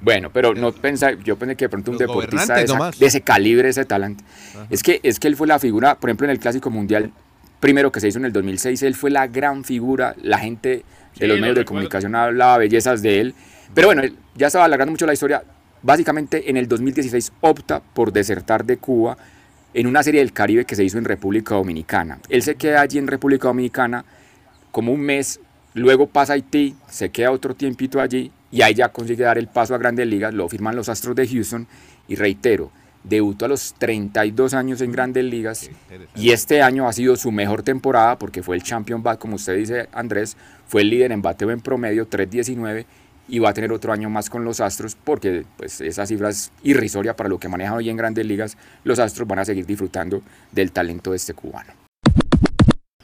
Bueno, 0.00 0.30
pero 0.32 0.54
no 0.54 0.70
pensa, 0.70 1.10
yo 1.24 1.36
pensé 1.36 1.56
que 1.56 1.64
de 1.64 1.68
pronto 1.68 1.90
un 1.90 1.96
Los 1.98 2.06
deportista 2.08 2.54
de, 2.54 2.62
esa- 2.62 2.90
de 2.96 3.06
ese 3.06 3.20
calibre, 3.22 3.68
ese 3.68 3.84
talante. 3.84 4.22
Es 4.70 4.84
que, 4.84 5.00
es 5.02 5.18
que 5.18 5.26
él 5.26 5.34
fue 5.34 5.48
la 5.48 5.58
figura, 5.58 5.96
por 5.96 6.08
ejemplo, 6.10 6.24
en 6.26 6.30
el 6.30 6.38
Clásico 6.38 6.70
Mundial, 6.70 7.10
primero 7.58 7.90
que 7.90 7.98
se 7.98 8.06
hizo 8.06 8.20
en 8.20 8.24
el 8.24 8.32
2006, 8.32 8.80
él 8.84 8.94
fue 8.94 9.10
la 9.10 9.26
gran 9.26 9.64
figura, 9.64 10.14
la 10.22 10.38
gente 10.38 10.84
Sí, 11.14 11.20
de 11.20 11.26
los 11.26 11.38
lo 11.38 11.40
medios 11.40 11.56
de 11.56 11.62
recuerdo. 11.62 11.66
comunicación 11.80 12.14
hablaba 12.14 12.58
bellezas 12.58 13.02
de 13.02 13.20
él. 13.20 13.34
Pero 13.74 13.88
bueno, 13.88 14.02
él- 14.02 14.14
ya 14.36 14.46
estaba 14.46 14.66
alargando 14.66 14.92
mucho 14.92 15.04
la 15.06 15.12
historia. 15.14 15.42
Básicamente 15.82 16.50
en 16.50 16.56
el 16.56 16.68
2016 16.68 17.32
opta 17.40 17.80
por 17.80 18.12
desertar 18.12 18.64
de 18.64 18.78
Cuba 18.78 19.16
en 19.74 19.86
una 19.86 20.02
serie 20.02 20.20
del 20.20 20.32
Caribe 20.32 20.64
que 20.64 20.74
se 20.74 20.84
hizo 20.84 20.98
en 20.98 21.04
República 21.04 21.54
Dominicana. 21.54 22.18
Él 22.28 22.42
se 22.42 22.56
queda 22.56 22.80
allí 22.80 22.98
en 22.98 23.06
República 23.06 23.48
Dominicana 23.48 24.04
como 24.72 24.92
un 24.92 25.00
mes, 25.00 25.40
luego 25.74 26.06
pasa 26.06 26.32
a 26.32 26.34
Haití, 26.34 26.74
se 26.88 27.10
queda 27.10 27.30
otro 27.30 27.54
tiempito 27.54 28.00
allí 28.00 28.32
y 28.50 28.62
ahí 28.62 28.74
ya 28.74 28.88
consigue 28.88 29.24
dar 29.24 29.38
el 29.38 29.46
paso 29.46 29.74
a 29.74 29.78
Grandes 29.78 30.06
Ligas, 30.06 30.34
lo 30.34 30.48
firman 30.48 30.74
los 30.74 30.88
Astros 30.88 31.14
de 31.14 31.28
Houston 31.28 31.66
y 32.08 32.16
reitero, 32.16 32.70
debutó 33.04 33.44
a 33.44 33.48
los 33.48 33.74
32 33.78 34.54
años 34.54 34.80
en 34.80 34.92
Grandes 34.92 35.24
Ligas 35.24 35.70
y 36.16 36.30
este 36.30 36.62
año 36.62 36.88
ha 36.88 36.92
sido 36.92 37.16
su 37.16 37.30
mejor 37.30 37.62
temporada 37.62 38.18
porque 38.18 38.42
fue 38.42 38.56
el 38.56 38.62
champion 38.62 39.02
bat, 39.02 39.18
como 39.18 39.36
usted 39.36 39.56
dice 39.56 39.88
Andrés, 39.92 40.36
fue 40.66 40.82
el 40.82 40.90
líder 40.90 41.12
en 41.12 41.22
bateo 41.22 41.50
en 41.50 41.60
promedio 41.60 42.08
3.19 42.08 42.86
y 43.28 43.38
va 43.38 43.50
a 43.50 43.54
tener 43.54 43.72
otro 43.72 43.92
año 43.92 44.10
más 44.10 44.30
con 44.30 44.44
los 44.44 44.60
Astros 44.60 44.96
porque 44.96 45.44
pues 45.56 45.80
esa 45.80 46.06
cifra 46.06 46.30
es 46.30 46.50
irrisoria 46.62 47.14
para 47.14 47.28
lo 47.28 47.38
que 47.38 47.48
maneja 47.48 47.74
hoy 47.74 47.90
en 47.90 47.96
Grandes 47.96 48.26
Ligas, 48.26 48.56
los 48.84 48.98
Astros 48.98 49.28
van 49.28 49.40
a 49.40 49.44
seguir 49.44 49.66
disfrutando 49.66 50.22
del 50.50 50.72
talento 50.72 51.10
de 51.10 51.16
este 51.16 51.34
cubano. 51.34 51.72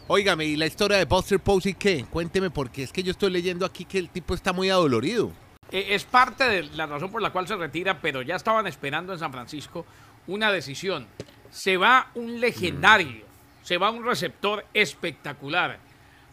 Óigame, 0.06 0.44
¿y 0.44 0.56
la 0.56 0.66
historia 0.66 0.98
de 0.98 1.06
Buster 1.06 1.40
Posey 1.40 1.74
qué? 1.74 2.04
Cuénteme, 2.10 2.50
porque 2.50 2.82
es 2.82 2.92
que 2.92 3.02
yo 3.02 3.12
estoy 3.12 3.30
leyendo 3.30 3.64
aquí 3.64 3.86
que 3.86 3.98
el 3.98 4.10
tipo 4.10 4.34
está 4.34 4.52
muy 4.52 4.68
adolorido. 4.68 5.32
Eh, 5.70 5.94
es 5.94 6.04
parte 6.04 6.44
de 6.44 6.62
la 6.62 6.86
razón 6.86 7.10
por 7.10 7.22
la 7.22 7.30
cual 7.30 7.48
se 7.48 7.56
retira, 7.56 8.00
pero 8.00 8.20
ya 8.20 8.36
estaban 8.36 8.66
esperando 8.66 9.14
en 9.14 9.18
San 9.18 9.32
Francisco 9.32 9.86
una 10.26 10.52
decisión. 10.52 11.06
Se 11.50 11.78
va 11.78 12.10
un 12.14 12.38
legendario, 12.38 13.24
se 13.62 13.78
va 13.78 13.90
un 13.90 14.04
receptor 14.04 14.66
espectacular. 14.74 15.78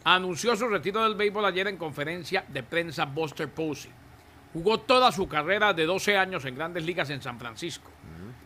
Anunció 0.04 0.56
su 0.56 0.68
retiro 0.68 1.02
del 1.04 1.14
béisbol 1.14 1.44
ayer 1.44 1.68
en 1.68 1.76
conferencia 1.76 2.44
de 2.48 2.62
prensa 2.62 3.04
Buster 3.04 3.48
Posey. 3.48 3.90
Jugó 4.52 4.80
toda 4.80 5.12
su 5.12 5.28
carrera 5.28 5.72
de 5.72 5.86
12 5.86 6.16
años 6.16 6.44
en 6.44 6.56
grandes 6.56 6.84
ligas 6.84 7.08
en 7.10 7.22
San 7.22 7.38
Francisco. 7.38 7.90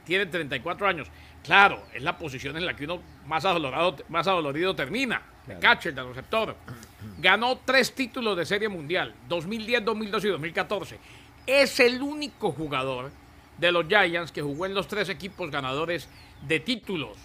Tiene 0.04 0.26
34 0.26 0.86
años. 0.86 1.08
Claro, 1.42 1.82
es 1.92 2.02
la 2.02 2.16
posición 2.16 2.56
en 2.56 2.66
la 2.66 2.76
que 2.76 2.84
uno 2.84 3.00
más 3.26 3.44
adolorado, 3.44 3.96
más 4.08 4.26
adolorido 4.26 4.76
termina. 4.76 5.22
De 5.46 5.58
catcher, 5.58 5.94
de 5.94 6.02
receptor. 6.02 6.56
Ganó 7.18 7.58
tres 7.64 7.92
títulos 7.94 8.36
de 8.36 8.44
serie 8.44 8.68
mundial, 8.68 9.14
2010, 9.28 9.84
2012 9.84 10.26
y 10.26 10.30
2014. 10.30 10.98
Es 11.46 11.80
el 11.80 12.02
único 12.02 12.52
jugador 12.52 13.10
de 13.58 13.72
los 13.72 13.86
Giants 13.86 14.30
que 14.30 14.42
jugó 14.42 14.66
en 14.66 14.74
los 14.74 14.86
tres 14.86 15.08
equipos 15.08 15.50
ganadores 15.50 16.08
de 16.46 16.60
títulos. 16.60 17.16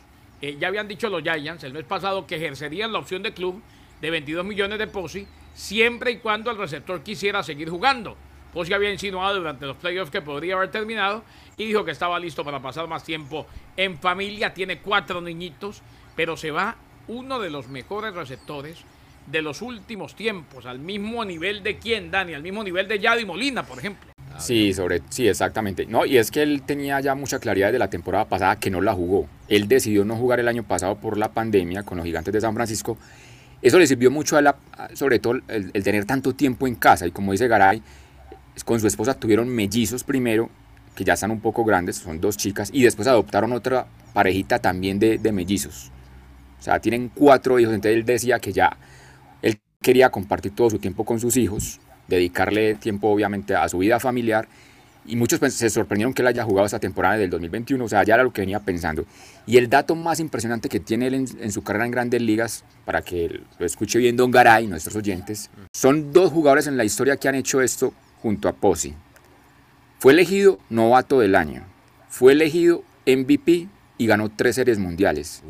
Eh, 0.41 0.57
ya 0.59 0.69
habían 0.69 0.87
dicho 0.87 1.09
los 1.09 1.21
Giants 1.21 1.63
el 1.63 1.73
mes 1.73 1.83
pasado 1.83 2.25
que 2.25 2.37
ejercerían 2.37 2.93
la 2.93 2.99
opción 2.99 3.21
de 3.21 3.33
club 3.33 3.61
de 4.01 4.09
22 4.09 4.45
millones 4.45 4.79
de 4.79 4.87
Posey 4.87 5.27
siempre 5.53 6.11
y 6.11 6.17
cuando 6.17 6.51
el 6.51 6.57
receptor 6.57 7.01
quisiera 7.03 7.43
seguir 7.43 7.69
jugando. 7.69 8.17
Posey 8.53 8.73
había 8.73 8.91
insinuado 8.91 9.35
durante 9.35 9.65
los 9.65 9.77
playoffs 9.77 10.11
que 10.11 10.21
podría 10.21 10.55
haber 10.55 10.71
terminado 10.71 11.23
y 11.55 11.65
dijo 11.67 11.85
que 11.85 11.91
estaba 11.91 12.19
listo 12.19 12.43
para 12.43 12.61
pasar 12.61 12.87
más 12.87 13.03
tiempo 13.03 13.47
en 13.77 13.97
familia. 13.97 14.53
Tiene 14.53 14.79
cuatro 14.79 15.21
niñitos, 15.21 15.81
pero 16.15 16.35
se 16.35 16.51
va 16.51 16.75
uno 17.07 17.39
de 17.39 17.49
los 17.49 17.67
mejores 17.67 18.13
receptores 18.13 18.79
de 19.27 19.41
los 19.41 19.61
últimos 19.61 20.15
tiempos, 20.15 20.65
al 20.65 20.79
mismo 20.79 21.23
nivel 21.23 21.63
de 21.63 21.77
quién, 21.77 22.11
Dani, 22.11 22.33
al 22.33 22.41
mismo 22.41 22.63
nivel 22.63 22.87
de 22.87 22.99
Yadi 22.99 23.23
Molina, 23.23 23.63
por 23.63 23.77
ejemplo. 23.77 24.11
Sí, 24.37 24.73
sobre, 24.73 25.01
sí, 25.09 25.27
exactamente. 25.27 25.85
No, 25.85 26.05
y 26.05 26.17
es 26.17 26.31
que 26.31 26.41
él 26.41 26.63
tenía 26.63 26.99
ya 26.99 27.15
mucha 27.15 27.39
claridad 27.39 27.67
desde 27.67 27.79
la 27.79 27.89
temporada 27.89 28.25
pasada 28.25 28.59
que 28.59 28.71
no 28.71 28.81
la 28.81 28.93
jugó. 28.93 29.27
Él 29.47 29.67
decidió 29.67 30.03
no 30.03 30.15
jugar 30.15 30.39
el 30.39 30.47
año 30.47 30.63
pasado 30.63 30.95
por 30.95 31.17
la 31.17 31.31
pandemia 31.31 31.83
con 31.83 31.97
los 31.97 32.05
gigantes 32.05 32.33
de 32.33 32.41
San 32.41 32.55
Francisco. 32.55 32.97
Eso 33.61 33.79
le 33.79 33.87
sirvió 33.87 34.11
mucho 34.11 34.35
a 34.35 34.39
él, 34.39 34.47
a- 34.47 34.57
sobre 34.93 35.19
todo 35.19 35.33
el, 35.47 35.71
el 35.73 35.83
tener 35.83 36.05
tanto 36.05 36.33
tiempo 36.33 36.67
en 36.67 36.75
casa. 36.75 37.07
Y 37.07 37.11
como 37.11 37.31
dice 37.31 37.47
Garay, 37.47 37.81
con 38.65 38.79
su 38.79 38.87
esposa 38.87 39.13
tuvieron 39.13 39.49
mellizos 39.49 40.03
primero, 40.03 40.49
que 40.95 41.03
ya 41.03 41.13
están 41.13 41.31
un 41.31 41.39
poco 41.39 41.63
grandes, 41.63 41.97
son 41.97 42.19
dos 42.19 42.37
chicas, 42.37 42.69
y 42.73 42.83
después 42.83 43.07
adoptaron 43.07 43.53
otra 43.53 43.87
parejita 44.13 44.59
también 44.59 44.99
de, 44.99 45.17
de 45.17 45.31
mellizos. 45.31 45.91
O 46.59 46.63
sea, 46.63 46.79
tienen 46.79 47.09
cuatro 47.13 47.59
hijos, 47.59 47.73
entonces 47.73 47.97
él 47.97 48.05
decía 48.05 48.39
que 48.39 48.53
ya 48.53 48.77
él 49.41 49.59
quería 49.81 50.09
compartir 50.11 50.53
todo 50.55 50.69
su 50.69 50.79
tiempo 50.79 51.05
con 51.05 51.19
sus 51.19 51.37
hijos, 51.37 51.79
dedicarle 52.07 52.75
tiempo 52.75 53.09
obviamente 53.09 53.55
a 53.55 53.67
su 53.69 53.79
vida 53.79 53.99
familiar, 53.99 54.47
y 55.05 55.15
muchos 55.15 55.39
pues, 55.39 55.53
se 55.53 55.69
sorprendieron 55.69 56.13
que 56.13 56.21
él 56.21 56.27
haya 56.27 56.43
jugado 56.43 56.65
esta 56.65 56.79
temporada 56.79 57.17
del 57.17 57.29
2021, 57.29 57.83
o 57.83 57.89
sea, 57.89 58.03
ya 58.03 58.15
era 58.15 58.23
lo 58.23 58.31
que 58.31 58.41
venía 58.41 58.59
pensando. 58.59 59.05
Y 59.45 59.57
el 59.57 59.69
dato 59.69 59.95
más 59.95 60.19
impresionante 60.19 60.69
que 60.69 60.79
tiene 60.79 61.07
él 61.07 61.13
en, 61.13 61.51
su 61.51 61.63
carrera 61.63 61.85
en 61.85 61.91
grandes 61.91 62.21
ligas, 62.21 62.63
para 62.85 63.01
que 63.01 63.41
lo 63.57 63.65
escuche 63.65 63.99
bien 63.99 64.15
Don 64.15 64.31
Garay, 64.31 64.67
nuestros 64.67 64.95
oyentes, 64.95 65.49
son 65.73 66.13
dos 66.13 66.31
jugadores 66.31 66.67
en 66.67 66.77
la 66.77 66.83
historia 66.83 67.17
que 67.17 67.27
han 67.27 67.35
hecho 67.35 67.61
esto 67.61 67.93
junto 68.21 68.47
a 68.47 68.53
Posey. 68.53 68.95
Fue 69.99 70.13
elegido 70.13 70.59
novato 70.69 71.19
del 71.19 71.35
año, 71.35 71.63
fue 72.09 72.33
elegido 72.33 72.83
MVP 73.05 73.67
y 73.97 74.07
ganó 74.07 74.29
tres 74.29 74.55
series 74.55 74.79
mundiales. 74.79 75.43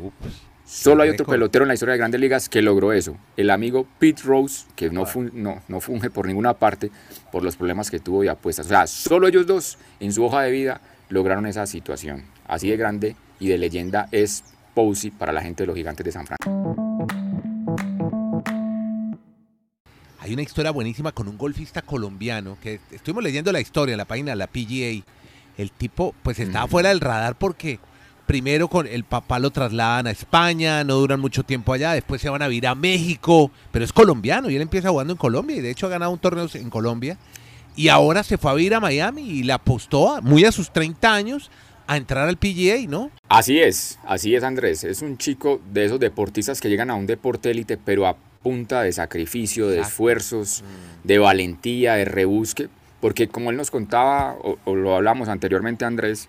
Solo 0.74 1.02
hay 1.02 1.10
otro 1.10 1.26
pelotero 1.26 1.64
en 1.64 1.68
la 1.68 1.74
historia 1.74 1.92
de 1.92 1.98
Grandes 1.98 2.18
Ligas 2.20 2.48
que 2.48 2.62
logró 2.62 2.92
eso. 2.94 3.16
El 3.36 3.50
amigo 3.50 3.86
Pete 3.98 4.22
Rose, 4.24 4.64
que 4.74 4.88
no, 4.90 5.04
fun- 5.04 5.30
no, 5.34 5.62
no 5.68 5.80
funge 5.80 6.08
por 6.08 6.26
ninguna 6.26 6.54
parte 6.54 6.90
por 7.30 7.42
los 7.44 7.56
problemas 7.56 7.90
que 7.90 8.00
tuvo 8.00 8.22
de 8.22 8.30
apuestas. 8.30 8.66
O 8.66 8.68
sea, 8.70 8.86
solo 8.86 9.28
ellos 9.28 9.46
dos 9.46 9.76
en 10.00 10.12
su 10.14 10.24
hoja 10.24 10.40
de 10.40 10.50
vida 10.50 10.80
lograron 11.10 11.44
esa 11.46 11.66
situación. 11.66 12.24
Así 12.46 12.70
de 12.70 12.78
grande 12.78 13.16
y 13.38 13.48
de 13.48 13.58
leyenda 13.58 14.08
es 14.12 14.44
Posey 14.74 15.10
para 15.10 15.32
la 15.32 15.42
gente 15.42 15.64
de 15.64 15.66
los 15.66 15.76
gigantes 15.76 16.04
de 16.06 16.12
San 16.12 16.26
Francisco. 16.26 17.06
Hay 20.20 20.32
una 20.32 20.42
historia 20.42 20.70
buenísima 20.70 21.12
con 21.12 21.28
un 21.28 21.36
golfista 21.36 21.82
colombiano 21.82 22.56
que 22.62 22.80
estuvimos 22.92 23.24
leyendo 23.24 23.50
la 23.52 23.60
historia 23.60 23.92
en 23.92 23.98
la 23.98 24.04
página 24.06 24.30
de 24.30 24.36
la 24.36 24.46
PGA. 24.46 25.04
El 25.58 25.70
tipo, 25.70 26.14
pues 26.22 26.38
estaba 26.38 26.66
fuera 26.68 26.88
del 26.90 27.00
radar 27.00 27.36
porque 27.36 27.78
primero 28.26 28.68
con 28.68 28.86
el 28.86 29.04
papá 29.04 29.38
lo 29.38 29.50
trasladan 29.50 30.06
a 30.06 30.10
España, 30.10 30.84
no 30.84 30.94
duran 30.94 31.20
mucho 31.20 31.42
tiempo 31.42 31.72
allá, 31.72 31.92
después 31.92 32.20
se 32.22 32.28
van 32.30 32.42
a 32.42 32.48
vivir 32.48 32.66
a 32.66 32.74
México, 32.74 33.50
pero 33.70 33.84
es 33.84 33.92
colombiano 33.92 34.48
y 34.50 34.56
él 34.56 34.62
empieza 34.62 34.88
jugando 34.90 35.12
en 35.12 35.18
Colombia 35.18 35.56
y 35.56 35.60
de 35.60 35.70
hecho 35.70 35.86
ha 35.86 35.90
ganado 35.90 36.10
un 36.12 36.18
torneo 36.18 36.46
en 36.54 36.70
Colombia 36.70 37.18
y 37.76 37.88
ahora 37.88 38.22
se 38.22 38.38
fue 38.38 38.50
a 38.50 38.54
vivir 38.54 38.74
a 38.74 38.80
Miami 38.80 39.22
y 39.22 39.42
le 39.42 39.52
apostó 39.52 40.14
a- 40.14 40.20
muy 40.20 40.44
a 40.44 40.52
sus 40.52 40.70
30 40.72 41.12
años 41.14 41.50
a 41.86 41.96
entrar 41.96 42.28
al 42.28 42.36
PGA, 42.36 42.86
¿no? 42.88 43.10
Así 43.28 43.58
es, 43.58 43.98
así 44.06 44.34
es 44.34 44.44
Andrés. 44.44 44.84
Es 44.84 45.02
un 45.02 45.18
chico 45.18 45.60
de 45.72 45.84
esos 45.86 45.98
deportistas 46.00 46.60
que 46.60 46.68
llegan 46.70 46.90
a 46.90 46.94
un 46.94 47.06
deporte 47.06 47.50
élite, 47.50 47.76
pero 47.76 48.06
a 48.06 48.16
punta 48.42 48.82
de 48.82 48.92
sacrificio, 48.92 49.66
de 49.68 49.76
Exacto. 49.78 49.88
esfuerzos, 49.90 50.64
de 51.04 51.18
valentía, 51.18 51.94
de 51.94 52.04
rebusque. 52.04 52.68
Porque 53.00 53.26
como 53.28 53.50
él 53.50 53.56
nos 53.56 53.70
contaba, 53.72 54.34
o, 54.42 54.58
o 54.64 54.76
lo 54.76 54.94
hablamos 54.94 55.28
anteriormente 55.28 55.84
Andrés, 55.84 56.28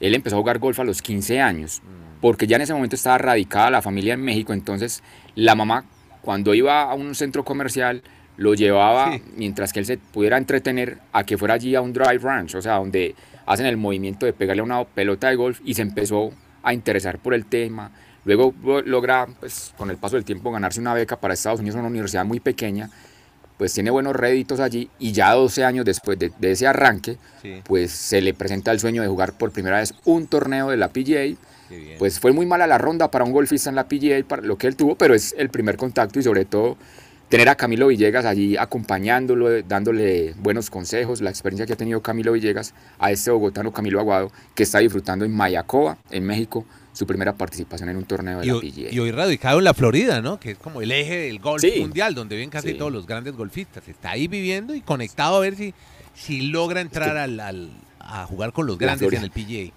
él 0.00 0.14
empezó 0.14 0.36
a 0.36 0.38
jugar 0.40 0.58
golf 0.58 0.78
a 0.80 0.84
los 0.84 1.02
15 1.02 1.40
años, 1.40 1.82
porque 2.20 2.46
ya 2.46 2.56
en 2.56 2.62
ese 2.62 2.74
momento 2.74 2.96
estaba 2.96 3.18
radicada 3.18 3.70
la 3.70 3.82
familia 3.82 4.14
en 4.14 4.22
México, 4.22 4.52
entonces 4.52 5.02
la 5.34 5.54
mamá 5.54 5.84
cuando 6.22 6.54
iba 6.54 6.82
a 6.82 6.94
un 6.94 7.14
centro 7.14 7.44
comercial 7.44 8.02
lo 8.36 8.54
llevaba 8.54 9.12
Sí. 9.12 9.22
mientras 9.36 9.72
que 9.72 9.78
él 9.80 9.86
se 9.86 9.96
pudiera 9.98 10.36
entretener 10.36 10.98
a 11.12 11.24
que 11.24 11.38
fuera 11.38 11.54
allí 11.54 11.74
a 11.74 11.80
un 11.80 11.92
drive 11.92 12.18
ranch, 12.18 12.54
o 12.56 12.62
sea, 12.62 12.74
donde 12.74 13.14
hacen 13.46 13.64
el 13.66 13.76
movimiento 13.76 14.26
de 14.26 14.32
pegarle 14.32 14.60
a 14.60 14.64
una 14.64 14.84
pelota 14.84 15.28
de 15.28 15.36
golf 15.36 15.60
y 15.64 15.74
se 15.74 15.82
empezó 15.82 16.32
a 16.62 16.74
interesar 16.74 17.18
por 17.18 17.32
el 17.32 17.46
tema. 17.46 17.92
Luego 18.24 18.52
lo- 18.64 18.82
logra, 18.82 19.26
pues, 19.38 19.72
con 19.78 19.88
el 19.88 19.96
paso 19.98 20.16
del 20.16 20.24
tiempo, 20.24 20.50
ganarse 20.50 20.80
una 20.80 20.92
beca 20.94 21.18
para 21.20 21.32
Estados 21.34 21.60
Unidos, 21.60 21.78
una 21.78 21.86
universidad 21.88 22.24
muy 22.24 22.40
pequeña, 22.40 22.90
pues 23.58 23.72
tiene 23.72 23.90
buenos 23.90 24.14
réditos 24.14 24.60
allí 24.60 24.90
y 24.98 25.12
ya 25.12 25.32
12 25.32 25.64
años 25.64 25.84
después 25.84 26.18
de, 26.18 26.30
de 26.38 26.50
ese 26.52 26.66
arranque, 26.66 27.16
Sí. 27.42 27.62
pues 27.64 27.90
se 27.92 28.20
le 28.20 28.34
presenta 28.34 28.70
el 28.72 28.80
sueño 28.80 29.02
de 29.02 29.08
jugar 29.08 29.32
por 29.32 29.50
primera 29.52 29.78
vez 29.78 29.94
un 30.04 30.26
torneo 30.26 30.70
de 30.70 30.76
la 30.76 30.88
PGA. 30.88 31.36
Pues 31.98 32.20
fue 32.20 32.30
muy 32.32 32.46
mala 32.46 32.66
la 32.68 32.78
ronda 32.78 33.10
para 33.10 33.24
un 33.24 33.32
golfista 33.32 33.68
en 33.70 33.74
la 33.76 33.88
PGA, 33.88 34.22
para 34.26 34.42
lo 34.42 34.56
que 34.56 34.68
él 34.68 34.76
tuvo, 34.76 34.94
pero 34.96 35.14
es 35.14 35.34
el 35.36 35.48
primer 35.50 35.76
contacto 35.76 36.20
y 36.20 36.22
sobre 36.22 36.44
todo 36.44 36.76
tener 37.28 37.48
a 37.48 37.56
Camilo 37.56 37.88
Villegas 37.88 38.24
allí 38.24 38.56
acompañándolo, 38.56 39.62
dándole 39.62 40.34
buenos 40.38 40.70
consejos, 40.70 41.20
la 41.20 41.30
experiencia 41.30 41.66
que 41.66 41.72
ha 41.72 41.76
tenido 41.76 42.00
Camilo 42.02 42.32
Villegas 42.32 42.72
a 43.00 43.10
este 43.10 43.32
bogotano 43.32 43.72
Camilo 43.72 43.98
Aguado, 43.98 44.30
que 44.54 44.62
está 44.62 44.78
disfrutando 44.78 45.24
en 45.24 45.32
Mayacoba, 45.34 45.98
en 46.12 46.24
México, 46.24 46.64
su 46.96 47.06
primera 47.06 47.34
participación 47.34 47.90
en 47.90 47.96
un 47.98 48.04
torneo 48.04 48.40
de 48.40 48.46
Y, 48.46 48.48
la 48.48 48.54
PGA. 48.60 48.94
y 48.94 48.98
hoy 49.00 49.10
radicado 49.10 49.58
en 49.58 49.64
la 49.64 49.74
Florida, 49.74 50.22
¿no? 50.22 50.40
Que 50.40 50.52
es 50.52 50.58
como 50.58 50.80
el 50.80 50.90
eje 50.90 51.16
del 51.18 51.38
golf 51.40 51.60
Sí. 51.60 51.74
mundial, 51.80 52.14
donde 52.14 52.36
viven 52.36 52.48
casi 52.48 52.68
Sí. 52.70 52.74
todos 52.74 52.90
los 52.90 53.06
grandes 53.06 53.34
golfistas. 53.36 53.86
Está 53.86 54.12
ahí 54.12 54.28
viviendo 54.28 54.74
y 54.74 54.80
conectado 54.80 55.36
a 55.36 55.40
ver 55.40 55.56
si 55.56 55.74
si 56.14 56.46
logra 56.46 56.80
entrar 56.80 57.18
al, 57.18 57.38
al- 57.38 57.70
a 58.00 58.24
jugar 58.24 58.52
con 58.54 58.66
los 58.66 58.80
La 58.80 58.86
grandes 58.86 59.12
en 59.12 59.22
el 59.24 59.30
PGA. 59.30 59.72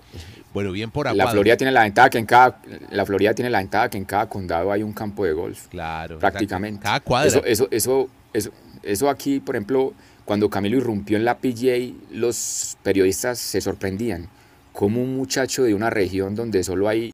Bueno, 0.54 0.72
bien 0.72 0.90
por 0.92 1.08
La 1.08 1.12
Aguado. 1.12 1.32
Florida 1.32 1.58
tiene 1.58 1.72
la 1.74 1.84
ventaja 1.84 2.10
que 2.10 2.18
en 2.20 2.26
cada 2.26 2.62
la 2.92 3.06
Florida 3.06 3.34
tiene 3.34 3.50
la 3.50 3.58
ventaja 3.58 3.90
que 3.90 3.98
en 3.98 4.06
cada 4.06 4.30
condado 4.30 4.72
hay 4.72 4.82
un 4.82 4.94
campo 4.94 5.26
de 5.26 5.34
golf. 5.34 5.68
Claro. 5.68 6.18
prácticamente. 6.20 6.82
Cada 6.82 7.02
cuadra. 7.02 7.28
Eso, 7.28 7.44
eso, 7.46 7.68
eso, 7.72 8.10
eso, 8.34 8.52
eso 8.84 9.10
aquí, 9.10 9.42
por 9.42 9.56
ejemplo, 9.58 9.94
cuando 10.24 10.50
Camilo 10.50 10.78
irrumpió 10.78 11.18
en 11.18 11.26
la 11.26 11.38
PGA, 11.40 11.92
los 12.12 12.78
periodistas 12.84 13.38
se 13.40 13.60
sorprendían. 13.60 14.30
Como 14.74 15.02
un 15.02 15.16
muchacho 15.18 15.64
de 15.64 15.74
una 15.74 15.90
región 15.90 16.36
donde 16.36 16.64
solo 16.64 16.88
hay 16.88 17.12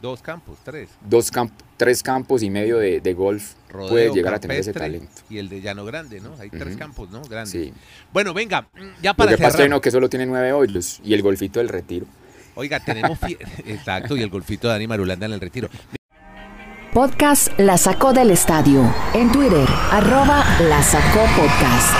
Dos 0.00 0.22
campos, 0.22 0.56
tres. 0.62 0.88
dos 1.08 1.30
camp- 1.32 1.52
tres 1.76 2.04
campos 2.04 2.42
y 2.44 2.50
medio 2.50 2.78
de, 2.78 3.00
de 3.00 3.14
golf 3.14 3.54
Rodeo, 3.68 3.88
puede 3.88 4.10
llegar 4.12 4.32
a 4.34 4.38
tener 4.38 4.58
ese 4.60 4.72
talento. 4.72 5.08
Y 5.28 5.38
el 5.38 5.48
de 5.48 5.60
Llano 5.60 5.84
Grande, 5.84 6.20
¿no? 6.20 6.34
Hay 6.38 6.50
tres 6.50 6.76
campos, 6.76 7.10
¿no? 7.10 7.22
Grandes. 7.22 7.50
Sí. 7.50 7.72
Bueno, 8.12 8.32
venga, 8.32 8.68
ya 9.02 9.10
Lo 9.10 9.16
para 9.16 9.32
que 9.32 9.38
pasa 9.42 9.64
es 9.64 9.80
que 9.80 9.90
solo 9.90 10.08
tiene 10.08 10.26
nueve 10.26 10.52
hoyos 10.52 11.00
y 11.02 11.14
el 11.14 11.22
golfito 11.22 11.58
del 11.58 11.68
retiro. 11.68 12.06
Oiga, 12.54 12.78
tenemos... 12.80 13.18
Exacto, 13.66 14.16
y 14.16 14.22
el 14.22 14.30
golfito 14.30 14.68
de 14.68 14.74
Dani 14.74 14.86
Marulanda 14.86 15.26
en 15.26 15.32
el 15.32 15.40
retiro. 15.40 15.68
Podcast 16.94 17.48
La 17.58 17.76
Sacó 17.76 18.12
del 18.12 18.30
Estadio. 18.30 18.82
En 19.14 19.30
Twitter, 19.32 19.66
arroba 19.90 20.44
La 20.68 20.82
Sacó 20.82 21.24
Podcast. 21.36 21.94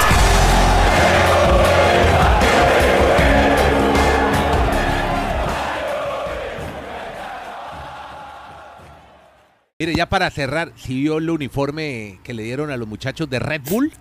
Mire, 9.81 9.95
ya 9.95 10.09
para 10.09 10.29
cerrar, 10.33 10.73
si 10.75 10.93
vio 11.03 11.19
el 11.19 11.31
uniforme 11.31 12.19
que 12.25 12.35
le 12.35 12.43
dieron 12.43 12.73
a 12.73 12.77
los 12.77 12.89
muchachos 12.89 13.31
de 13.31 13.39
Red 13.39 13.61
Bull, 13.71 13.93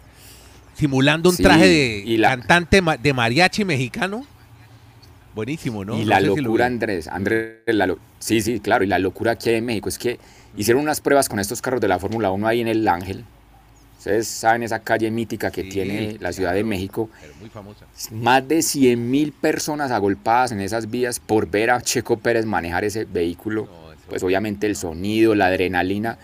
simulando 0.73 1.29
un 1.29 1.35
Sí, 1.35 1.43
traje 1.43 1.67
de 1.67 2.03
y 2.03 2.17
la- 2.17 2.29
cantante 2.29 2.81
de 2.99 3.13
mariachi 3.13 3.63
mexicano. 3.63 4.25
Buenísimo, 5.35 5.85
¿no? 5.85 5.95
y 5.95 5.99
No 6.01 6.07
la 6.07 6.19
si 6.19 6.25
locura. 6.25 6.65
Andrés, 6.65 7.07
Andrés, 7.07 7.57
la 7.67 7.85
lo- 7.85 7.99
sí, 8.17 8.41
sí, 8.41 8.59
claro, 8.59 8.85
y 8.85 8.87
la 8.87 8.97
locura 8.97 9.33
aquí 9.33 9.51
en 9.51 9.65
México 9.67 9.87
es 9.87 9.99
que 9.99 10.17
hicieron 10.57 10.81
unas 10.81 10.99
pruebas 10.99 11.29
con 11.29 11.39
estos 11.39 11.61
carros 11.61 11.79
de 11.79 11.87
la 11.89 11.99
Fórmula 11.99 12.31
1 12.31 12.47
ahí 12.47 12.61
en 12.61 12.69
el 12.69 12.87
Ángel. 12.87 13.23
Ustedes 13.99 14.27
saben 14.27 14.63
esa 14.63 14.79
calle 14.79 15.11
mítica 15.11 15.51
que 15.51 15.61
Sí, 15.61 15.69
tiene 15.69 16.17
la 16.19 16.33
Ciudad 16.33 16.55
de 16.55 16.63
México. 16.63 17.07
muy 17.39 17.51
famosa. 17.51 17.85
Más 18.13 18.47
de 18.47 18.63
100 18.63 19.11
mil 19.11 19.31
personas 19.31 19.91
agolpadas 19.91 20.51
en 20.53 20.59
esas 20.59 20.89
vías 20.89 21.19
por 21.19 21.47
ver 21.47 21.69
a 21.69 21.79
Checo 21.81 22.17
Pérez 22.17 22.47
manejar 22.47 22.83
ese 22.83 23.05
vehículo. 23.05 23.65
No, 23.71 23.86
Pues 24.07 24.23
obviamente 24.23 24.67
el 24.67 24.75
sonido, 24.75 25.35
la 25.35 25.47
adrenalina, 25.47 26.17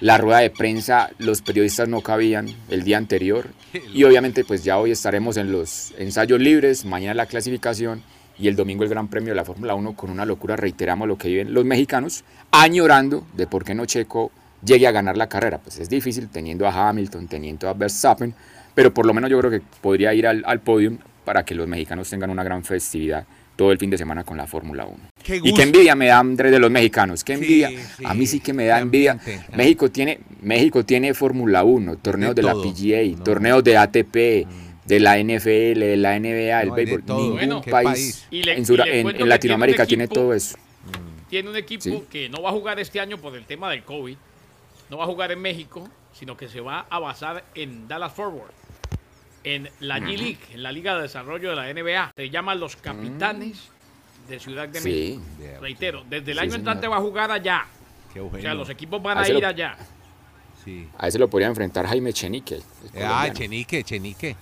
la 0.00 0.18
rueda 0.18 0.38
de 0.38 0.50
prensa, 0.50 1.10
los 1.18 1.42
periodistas 1.42 1.88
no 1.88 2.00
cabían 2.00 2.48
el 2.68 2.82
día 2.84 2.98
anterior. 2.98 3.48
Y 3.92 4.04
obviamente 4.04 4.44
pues 4.44 4.64
ya 4.64 4.78
hoy 4.78 4.90
estaremos 4.90 5.36
en 5.36 5.52
los 5.52 5.94
ensayos 5.98 6.40
libres, 6.40 6.84
mañana 6.84 7.14
la 7.14 7.26
clasificación 7.26 8.02
y 8.38 8.48
el 8.48 8.56
domingo 8.56 8.82
el 8.82 8.90
Gran 8.90 9.08
Premio 9.08 9.30
de 9.30 9.36
la 9.36 9.44
Fórmula 9.44 9.74
1 9.74 9.94
con 9.94 10.10
una 10.10 10.26
locura, 10.26 10.56
reiteramos 10.56 11.08
lo 11.08 11.16
que 11.16 11.28
viven 11.28 11.54
los 11.54 11.64
mexicanos, 11.64 12.24
añorando 12.50 13.26
de 13.34 13.46
por 13.46 13.64
qué 13.64 13.74
no 13.74 13.86
Checo 13.86 14.32
llegue 14.64 14.86
a 14.86 14.92
ganar 14.92 15.16
la 15.16 15.28
carrera. 15.28 15.58
Pues 15.58 15.78
es 15.78 15.88
difícil 15.88 16.28
teniendo 16.28 16.66
a 16.66 16.88
Hamilton, 16.88 17.28
teniendo 17.28 17.68
a 17.68 17.74
Verstappen, 17.74 18.34
pero 18.74 18.92
por 18.92 19.06
lo 19.06 19.14
menos 19.14 19.30
yo 19.30 19.38
creo 19.38 19.50
que 19.50 19.62
podría 19.80 20.12
ir 20.14 20.26
al, 20.26 20.42
al 20.46 20.60
podium 20.60 20.98
para 21.24 21.44
que 21.44 21.54
los 21.54 21.68
mexicanos 21.68 22.10
tengan 22.10 22.30
una 22.30 22.44
gran 22.44 22.64
festividad 22.64 23.26
todo 23.56 23.72
el 23.72 23.78
fin 23.78 23.90
de 23.90 23.98
semana 23.98 24.24
con 24.24 24.36
la 24.36 24.46
Fórmula 24.46 24.84
1. 24.84 24.96
Qué 25.22 25.40
Y 25.42 25.54
qué 25.54 25.62
envidia 25.62 25.94
me 25.94 26.06
da 26.06 26.18
Andrés 26.18 26.50
de 26.52 26.58
los 26.58 26.70
mexicanos, 26.70 27.22
qué 27.24 27.34
envidia. 27.34 27.68
sí, 27.70 28.04
a 28.04 28.14
mí 28.14 28.26
sí 28.26 28.40
que 28.40 28.52
me 28.52 28.66
da 28.66 28.80
envidia. 28.80 29.12
ambiente. 29.12 29.44
México 29.56 29.90
tiene, 29.90 30.18
México 30.42 30.84
tiene 30.84 31.14
Fórmula 31.14 31.62
1, 31.64 31.96
torneos 31.98 32.34
De 32.34 32.42
de, 32.42 32.48
la. 32.48 32.54
PGA, 32.54 33.16
No. 33.18 33.24
torneos 33.24 33.62
de 33.64 33.76
ATP, 33.76 34.46
de 34.86 35.00
la 35.00 35.18
NFL, 35.18 35.78
de 35.80 35.96
la 35.96 36.16
NBA, 36.18 36.62
el 36.62 36.68
No, 36.68 36.74
béisbol. 36.74 37.02
todo. 37.04 37.18
Ningún 37.18 37.36
Bueno, 37.36 37.62
país, 37.62 37.84
país. 37.84 38.26
Y 38.30 38.42
le- 38.42 38.58
en, 38.58 39.08
en- 39.20 39.28
Latinoamérica 39.28 39.86
tiene 39.86 40.08
todo 40.08 40.34
eso. 40.34 40.56
Tiene 41.30 41.48
un 41.50 41.56
equipo 41.56 41.82
Sí. 41.84 42.02
que 42.10 42.28
no 42.28 42.42
va 42.42 42.50
a 42.50 42.52
jugar 42.52 42.78
este 42.80 43.00
año 43.00 43.16
por 43.18 43.34
el 43.34 43.44
tema 43.44 43.70
del 43.70 43.82
COVID. 43.82 44.16
No 44.90 44.98
va 44.98 45.04
a 45.04 45.06
jugar 45.06 45.32
en 45.32 45.40
México, 45.40 45.88
sino 46.12 46.36
que 46.36 46.48
se 46.48 46.60
va 46.60 46.86
a 46.90 46.98
basar 46.98 47.44
en 47.54 47.88
Dallas 47.88 48.12
Forward. 48.12 48.52
En 49.44 49.68
la 49.80 49.98
G-League, 50.00 50.38
en 50.52 50.62
la 50.62 50.72
Liga 50.72 50.96
de 50.96 51.02
Desarrollo 51.02 51.50
de 51.50 51.56
la 51.56 51.68
NBA. 51.72 52.12
Se 52.16 52.30
llaman 52.30 52.58
los 52.60 52.76
Capitanes 52.76 53.68
de 54.28 54.40
Ciudad 54.40 54.68
de 54.68 54.80
Sí. 54.80 55.20
México. 55.38 55.60
Reitero, 55.60 56.02
desde 56.08 56.32
el 56.32 56.38
Sí, 56.38 56.44
año 56.44 56.54
entrante 56.54 56.88
va 56.88 56.96
a 56.96 57.00
jugar 57.00 57.30
allá. 57.30 57.66
Qué 58.12 58.20
O 58.20 58.30
sea, 58.40 58.54
los 58.54 58.70
equipos 58.70 59.02
van 59.02 59.18
a 59.18 59.28
lo- 59.28 59.38
ir 59.38 59.44
allá. 59.44 59.76
Sí. 60.64 60.88
A 60.98 61.08
ese 61.08 61.18
lo 61.18 61.28
podría 61.28 61.48
enfrentar 61.48 61.86
Jaime 61.86 62.12
Chenique. 62.14 62.60
Ah. 63.02 63.28
Chenique, 63.32 63.84
Chenique. 63.84 64.34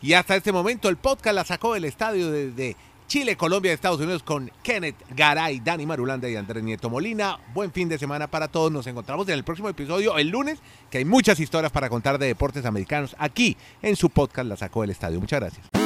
Y 0.00 0.14
hasta 0.14 0.36
este 0.36 0.52
momento 0.52 0.88
el 0.88 0.96
podcast 0.96 1.34
la 1.34 1.44
sacó 1.44 1.74
del 1.74 1.84
estadio 1.84 2.30
desde 2.30 2.76
Chile, 3.06 3.36
Colombia, 3.36 3.72
Estados 3.72 4.00
Unidos 4.00 4.22
con 4.22 4.50
Kenneth 4.62 4.96
Garay, 5.14 5.60
Dani 5.60 5.86
Marulanda 5.86 6.28
y 6.28 6.36
Andrés 6.36 6.62
Nieto 6.62 6.90
Molina. 6.90 7.38
Buen 7.54 7.72
fin 7.72 7.88
de 7.88 7.98
semana 7.98 8.26
para 8.26 8.48
todos. 8.48 8.72
Nos 8.72 8.86
encontramos 8.86 9.28
en 9.28 9.34
el 9.34 9.44
próximo 9.44 9.68
episodio 9.68 10.16
el 10.18 10.28
lunes, 10.28 10.58
que 10.90 10.98
hay 10.98 11.04
muchas 11.04 11.38
historias 11.40 11.72
para 11.72 11.88
contar 11.88 12.18
de 12.18 12.26
deportes 12.26 12.64
americanos 12.64 13.14
aquí 13.18 13.56
en 13.82 13.96
su 13.96 14.10
podcast 14.10 14.48
La 14.48 14.56
sacó 14.56 14.80
del 14.82 14.90
estadio. 14.90 15.20
Muchas 15.20 15.40
gracias. 15.40 15.83